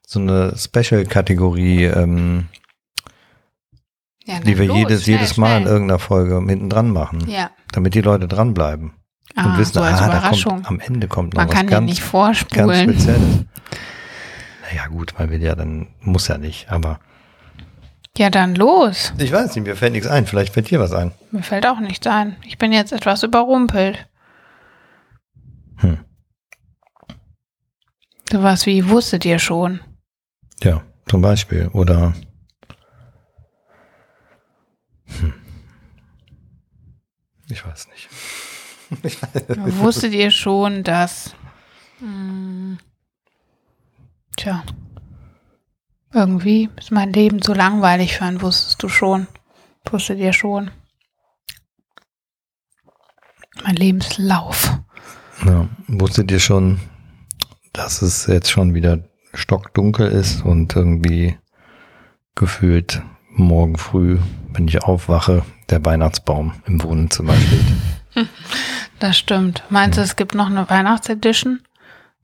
[0.07, 2.47] so eine Special-Kategorie, ähm,
[4.25, 5.73] ja, die wir los, jedes, schnell, jedes Mal in schnell.
[5.73, 7.29] irgendeiner Folge hinten dran machen.
[7.29, 8.93] Ja, Damit die Leute dranbleiben.
[9.35, 10.53] ah, und wissen, so ah, da Überraschung.
[10.63, 12.91] kommt, am Ende kommt noch Man was kann ganz, nicht ganz vorspulen.
[12.93, 13.45] Spezielles.
[14.71, 17.01] Naja, gut, weil wir ja dann, muss ja nicht, aber
[18.19, 19.15] Ja, dann los.
[19.19, 20.27] ich weiß nicht, mir fällt nichts ein.
[20.27, 21.13] Vielleicht fällt dir was ein.
[21.31, 22.37] Mir fällt auch nichts ein.
[22.47, 24.07] Ich bin jetzt etwas überrumpelt.
[25.79, 25.99] Hm.
[28.31, 29.81] Sowas wie, wusstet ihr schon?
[30.63, 31.69] Ja, zum Beispiel.
[31.73, 32.13] Oder
[35.07, 35.35] hm.
[37.49, 38.09] ich weiß nicht.
[39.05, 41.35] Ich weiß, Wusstet ihr schon, dass.
[42.01, 42.77] Mh,
[44.37, 44.63] tja.
[46.13, 49.27] Irgendwie ist mein Leben zu langweilig für einen, wusstest du schon.
[49.91, 50.71] Wusstet ihr schon.
[53.65, 54.79] Mein Lebenslauf.
[55.47, 56.81] Ja, wusstet ihr schon,
[57.73, 59.05] dass es jetzt schon wieder
[59.35, 61.39] stockdunkel ist und irgendwie
[62.35, 64.19] gefühlt morgen früh,
[64.53, 68.29] wenn ich aufwache, der Weihnachtsbaum im Wohnzimmer steht?
[68.99, 69.65] Das stimmt.
[69.69, 71.61] Meinst du, es gibt noch eine Weihnachtsedition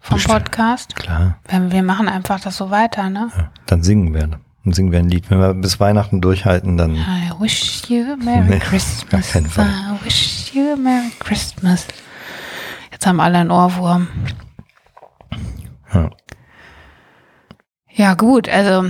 [0.00, 0.44] vom Bestimmt.
[0.44, 0.96] Podcast?
[0.96, 1.38] Klar.
[1.48, 3.30] Wir wir machen einfach das so weiter, ne?
[3.36, 4.28] Ja, dann singen wir.
[4.64, 5.30] Dann singen wir ein Lied.
[5.30, 9.32] Wenn wir bis Weihnachten durchhalten, dann I wish you a Merry Nee, Christmas.
[9.32, 9.66] gar Fall.
[9.66, 11.86] I wish you a Merry Christmas.
[12.92, 14.08] Jetzt haben alle einen Ohrwurm.
[15.94, 16.10] ja.
[17.90, 18.84] Ja, gut, also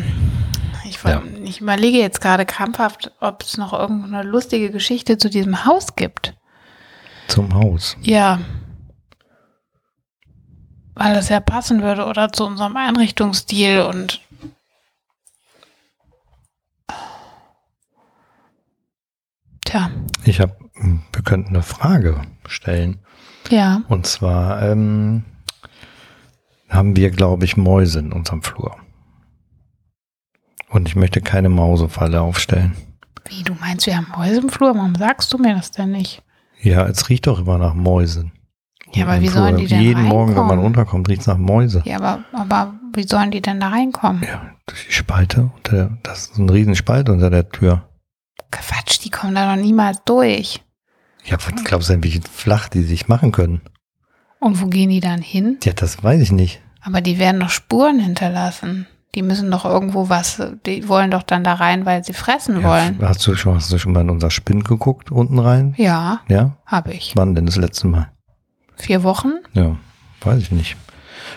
[0.84, 1.22] ich, Ja.
[1.44, 6.34] ich überlege jetzt gerade krampfhaft, ob es noch irgendeine lustige Geschichte zu diesem Haus gibt.
[7.28, 7.96] zum Haus.
[8.02, 8.38] Ja.
[10.99, 14.20] Weil das ja passen würde oder zu unserem Einrichtungsstil und
[19.64, 19.90] Tja,
[20.24, 20.57] Ich habe,
[21.12, 22.99] wir könnten eine Frage stellen.
[23.51, 23.82] ja.
[23.88, 25.24] Und zwar ähm,
[26.70, 28.76] haben wir, glaube ich, Mäuse in unserem Flur.
[30.70, 32.76] Und ich möchte keine Mausefalle aufstellen.
[33.26, 34.74] Wie, du meinst, wir haben Mäuse im Flur?
[34.74, 36.22] Warum sagst du mir das denn nicht?
[36.62, 38.32] Ja, es riecht doch immer nach Mäusen.
[38.95, 40.64] Ja, aber wie sollen die denn Jeden Morgen, wenn man reinkommen?
[40.64, 41.82] runterkommt, riecht es nach Mäuse.
[41.84, 44.22] Ja, aber, aber wie sollen die denn da reinkommen?
[44.22, 45.51] Ja, durch die Spalte.
[45.57, 47.89] Unter der, das ist ein Riesenspalt unter der Tür.
[48.51, 50.62] Quatsch, die kommen da doch niemals durch.
[51.24, 53.61] Ja, was glaubst du denn, wie flach die sich machen können?
[54.41, 55.59] Und wo gehen die dann hin?
[55.64, 56.61] Ja, das weiß ich nicht.
[56.80, 58.86] Aber die werden doch Spuren hinterlassen.
[59.14, 62.68] Die müssen doch irgendwo was, die wollen doch dann da rein, weil sie fressen Ja,
[62.68, 62.99] wollen.
[63.03, 65.74] hast, du schon, hast du schon mal in unser Spind geguckt, unten rein?
[65.76, 66.57] Ja, Ja?
[66.66, 67.12] habe ich.
[67.16, 68.11] Wann denn das letzte Mal?
[68.78, 69.32] Vier Wochen?
[69.52, 69.76] Ja,
[70.22, 70.76] weiß ich nicht.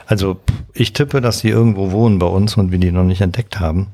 [0.08, 0.40] Also
[0.74, 3.88] ich tippe, dass die irgendwo wohnen bei uns und wir die noch nicht entdeckt haben.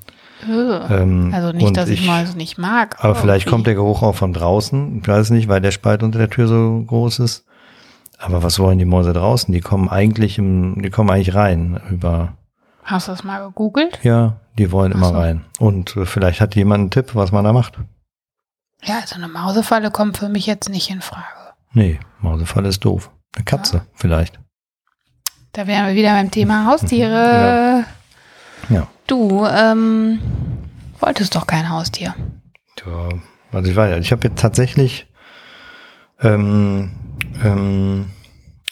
[0.47, 3.03] Ähm, Also nicht, dass ich, Mäuse nicht mag.
[3.03, 3.55] Aber vielleicht irgendwie.
[3.55, 4.99] kommt der Geruch auch von draußen.
[5.01, 7.45] Ich weiß nicht, weil der Spalt unter der Tür so groß ist.
[8.19, 9.51] Aber was wollen die Mäuse draußen?
[9.53, 12.33] Die kommen eigentlich im, die kommen eigentlich rein über,
[12.83, 13.99] Hast du das mal gegoogelt?
[14.03, 15.15] ja, die wollen Ach immer so.
[15.17, 15.45] rein.
[15.59, 17.79] Und äh, vielleicht hat jemand einen Tipp, was man da macht.
[18.83, 21.25] Ja, also eine Mausefalle kommt für mich jetzt nicht in Frage.
[21.73, 23.09] Nee, Mausefalle ist doof.
[23.38, 24.39] Eine Katze vielleicht.
[25.53, 27.85] Da wären wir wieder beim Thema Haustiere.
[28.69, 28.88] Ja.
[29.05, 30.19] Du, ähm,
[30.99, 32.15] wolltest doch kein Haustier.
[32.85, 33.07] Ja,
[33.53, 35.07] also ich weiß ja, ich habe jetzt tatsächlich,
[36.19, 36.91] ähm,
[37.45, 38.11] ähm,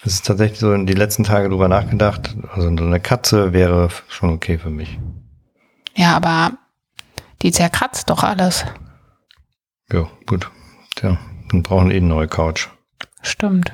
[0.04, 2.36] es ist tatsächlich so in die letzten Tage drüber nachgedacht.
[2.52, 5.00] Also so eine Katze wäre schon okay für mich.
[5.96, 6.58] Ja, aber
[7.42, 8.66] die zerkratzt doch alles.
[9.94, 10.52] Ja, gut.
[10.96, 11.18] Tja,
[11.52, 12.68] dann brauchen wir eh eine neue Couch.
[13.22, 13.72] Stimmt.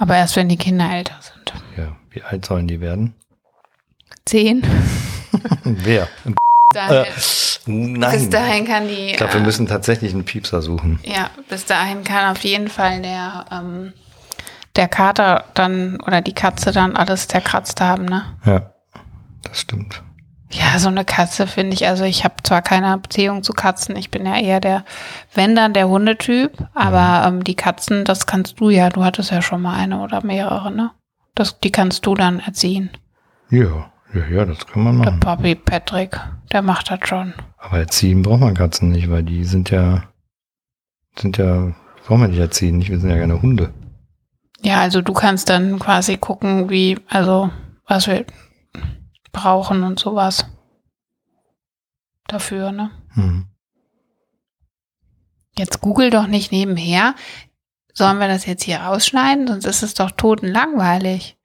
[0.00, 1.52] Aber erst wenn die Kinder älter sind.
[1.76, 3.14] Ja, wie alt sollen die werden?
[4.24, 4.62] Zehn.
[5.64, 6.08] Wer?
[6.72, 8.12] Dahin, Äh, nein.
[8.12, 9.10] bis dahin kann die.
[9.10, 10.98] Ich glaube, wir äh, müssen tatsächlich einen Piepser suchen.
[11.04, 13.92] Ja, bis dahin kann auf jeden Fall der, ähm,
[14.76, 18.24] der Kater dann oder die Katze dann alles zerkratzt haben, ne?
[18.46, 18.72] Ja.
[19.42, 20.02] Das stimmt.
[20.52, 24.10] Ja, so eine Katze finde ich, also ich habe zwar keine Beziehung zu Katzen, ich
[24.10, 24.84] bin ja eher der,
[25.32, 29.42] wenn dann der Hundetyp, aber ähm, die Katzen, das kannst du ja, du hattest ja
[29.42, 30.90] schon mal eine oder mehrere, ne?
[31.36, 32.90] Das, die kannst du dann erziehen.
[33.50, 35.20] Ja, ja, ja, das kann man Der machen.
[35.20, 36.18] Bobby Patrick,
[36.50, 37.32] der macht das schon.
[37.58, 40.02] Aber erziehen braucht man Katzen nicht, weil die sind ja,
[41.16, 41.72] sind ja,
[42.06, 42.90] brauchen wir nicht erziehen, nicht?
[42.90, 43.72] Wir sind ja keine Hunde.
[44.62, 47.50] Ja, also du kannst dann quasi gucken, wie, also
[47.86, 48.24] was wir
[49.32, 50.46] brauchen und sowas.
[52.26, 52.90] Dafür, ne?
[53.14, 53.46] Hm.
[55.58, 57.14] Jetzt google doch nicht nebenher.
[57.92, 59.48] Sollen wir das jetzt hier rausschneiden?
[59.48, 61.36] Sonst ist es doch totenlangweilig.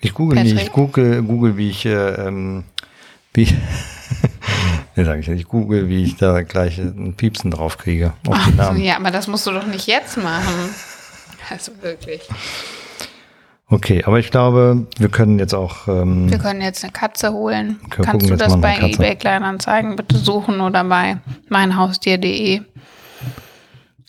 [0.00, 0.68] Ich google nicht, Patrick.
[0.68, 2.64] ich google, google, wie ich, äh, ähm,
[3.32, 3.44] wie,
[4.96, 8.12] nee, sag ich nicht, ich google, wie ich da gleich ein Piepsen drauf kriege.
[8.28, 10.74] Ach, ja, aber das musst du doch nicht jetzt machen.
[11.50, 12.22] Also wirklich.
[13.72, 17.80] Okay, aber ich glaube, wir können jetzt auch, ähm, Wir können jetzt eine Katze holen.
[17.80, 21.16] Wir Kannst gucken du das bei eBay Kleinanzeigen bitte suchen oder bei
[21.48, 22.60] meinhaustier.de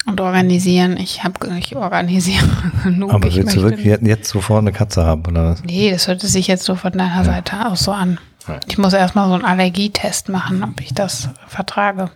[0.05, 0.97] und organisieren?
[0.97, 2.45] Ich habe ich organisiere
[2.84, 3.14] genug.
[3.14, 5.64] aber ich willst du wirklich jetzt, sofort eine Katze haben, oder was?
[5.64, 8.20] Nee, das hört sich jetzt so von deiner Seite aus so an.
[8.49, 8.59] Ja.
[8.68, 12.11] Ich muss erstmal so einen Allergietest machen, ob ich das vertrage.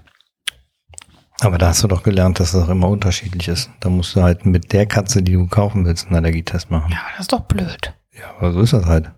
[1.41, 3.69] Aber da hast du doch gelernt, dass das auch immer unterschiedlich ist.
[3.79, 6.91] Da musst du halt mit der Katze, die du kaufen willst, einen Allergietest machen.
[6.91, 7.93] Ja, aber das ist doch blöd.
[8.17, 9.11] Ja, aber so ist das halt.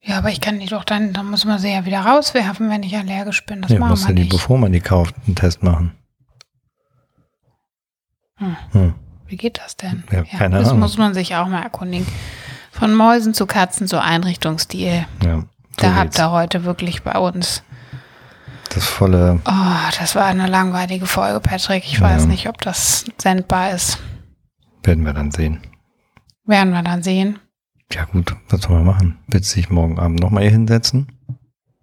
[0.00, 2.82] Ja, aber ich kann die doch dann, dann muss man sie ja wieder rauswerfen, wenn
[2.82, 3.62] ich allergisch bin.
[3.62, 4.32] Das Ja, machen musst wir du die, nicht.
[4.32, 5.92] bevor man die kauft, einen Test machen.
[8.38, 8.56] Hm.
[8.72, 8.94] Hm.
[9.26, 10.02] Wie geht das denn?
[10.10, 10.80] Ja, keine das Ahnung.
[10.80, 12.06] muss man sich auch mal erkundigen.
[12.72, 15.06] Von Mäusen zu Katzen zu Einrichtungsstil.
[15.24, 15.44] Ja, so
[15.76, 16.18] da habt geht's.
[16.18, 17.62] ihr heute wirklich bei uns.
[18.74, 21.84] Das volle, Oh, das war eine langweilige Folge, Patrick.
[21.84, 22.28] Ich weiß Ja.
[22.28, 23.98] nicht, ob das sendbar ist.
[24.82, 25.60] werden wir dann sehen.
[26.46, 27.38] Werden wir dann sehen.
[27.92, 29.18] Ja gut, was soll man machen?
[29.28, 31.06] Willst du dich morgen Abend nochmal hier hinsetzen?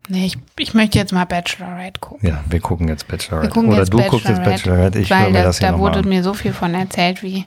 [0.07, 2.27] Nee, ich, ich möchte jetzt mal Bachelorette gucken.
[2.27, 3.49] Ja, wir gucken jetzt Bachelorette.
[3.51, 6.01] gucken Oder jetzt du guckst jetzt Bachelorette, ich weil mir da, das hier da wurde
[6.03, 7.45] mir so viel von erzählt, wie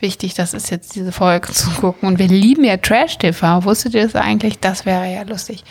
[0.00, 2.08] wichtig das ist, jetzt diese Folge zu gucken.
[2.08, 3.64] Und wir lieben ja Trash-TV.
[3.64, 4.58] Wusstet ihr das eigentlich?
[4.58, 5.62] Das wäre ja lustig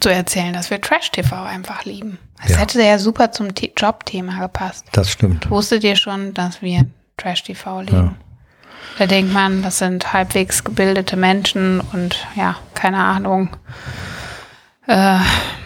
[0.00, 2.18] zu erzählen, dass wir Trash-TV einfach lieben.
[2.42, 2.56] Das Ja.
[2.58, 4.86] hätte ja super zum The- Jobthema gepasst.
[4.92, 5.50] Das stimmt.
[5.50, 6.86] Wusstet ihr schon, dass wir
[7.16, 7.96] Trash-TV lieben?
[7.96, 8.14] Ja.
[8.98, 13.56] Da denkt man, das sind halbwegs gebildete Menschen und ja, keine Ahnung.
[14.86, 15.18] Äh,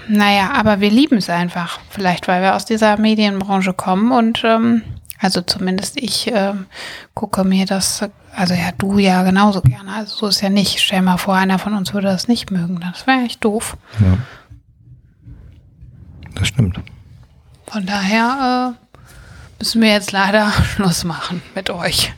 [0.09, 1.79] naja, aber wir lieben es einfach.
[1.91, 4.83] Vielleicht, weil wir aus dieser Medienbranche kommen und ähm,
[5.23, 6.67] also zumindest ich ähm,
[7.15, 8.05] gucke mir das,
[8.35, 9.95] also ja, du ja genauso gerne.
[9.95, 10.81] Also so ist ja nicht.
[10.81, 12.81] Stell mal vor, einer von uns würde das nicht mögen.
[12.81, 13.77] Das wäre echt doof.
[14.01, 14.19] Ja.
[16.35, 16.81] Das stimmt.
[17.69, 22.13] Von daher äh, müssen wir jetzt leider Schluss machen mit euch.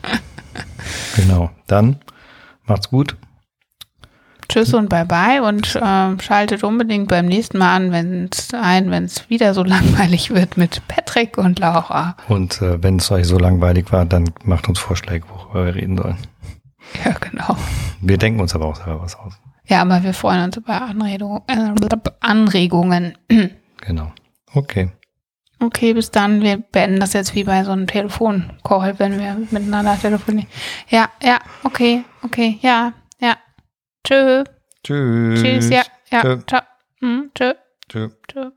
[1.15, 1.51] Genau.
[1.67, 1.97] Dann
[2.65, 3.15] macht's gut.
[4.55, 8.89] Tschüss und bye bye und ähm, schaltet unbedingt beim nächsten Mal an, wenn es ein,
[8.89, 12.15] wenn es wieder so langweilig wird mit Patrick und Laura.
[12.29, 15.97] Und äh, wenn es euch so langweilig war, dann macht uns Vorschläge, worüber wir reden
[15.97, 16.17] sollen.
[17.03, 17.57] Ja, genau.
[17.99, 19.33] Wir denken uns aber auch selber was aus.
[19.65, 21.73] Ja, aber wir freuen uns über Anregung, äh,
[22.21, 23.17] Anregungen.
[23.81, 24.13] Genau.
[24.53, 24.89] Okay.
[25.59, 26.41] Okay, bis dann.
[26.41, 30.47] Wir beenden das jetzt wie bei so einem Telefoncall, wenn wir miteinander telefonieren.
[30.89, 32.93] Ja, ja, okay, okay, ja.
[34.05, 34.43] Tschö.
[34.83, 35.41] Tschüss.
[35.41, 36.21] Tschüss, ja, ja.
[36.21, 36.37] Tschö.
[36.47, 36.61] Ciao.
[37.01, 37.53] Hm, tschö,
[37.89, 38.09] Tschö.
[38.27, 38.51] tschö.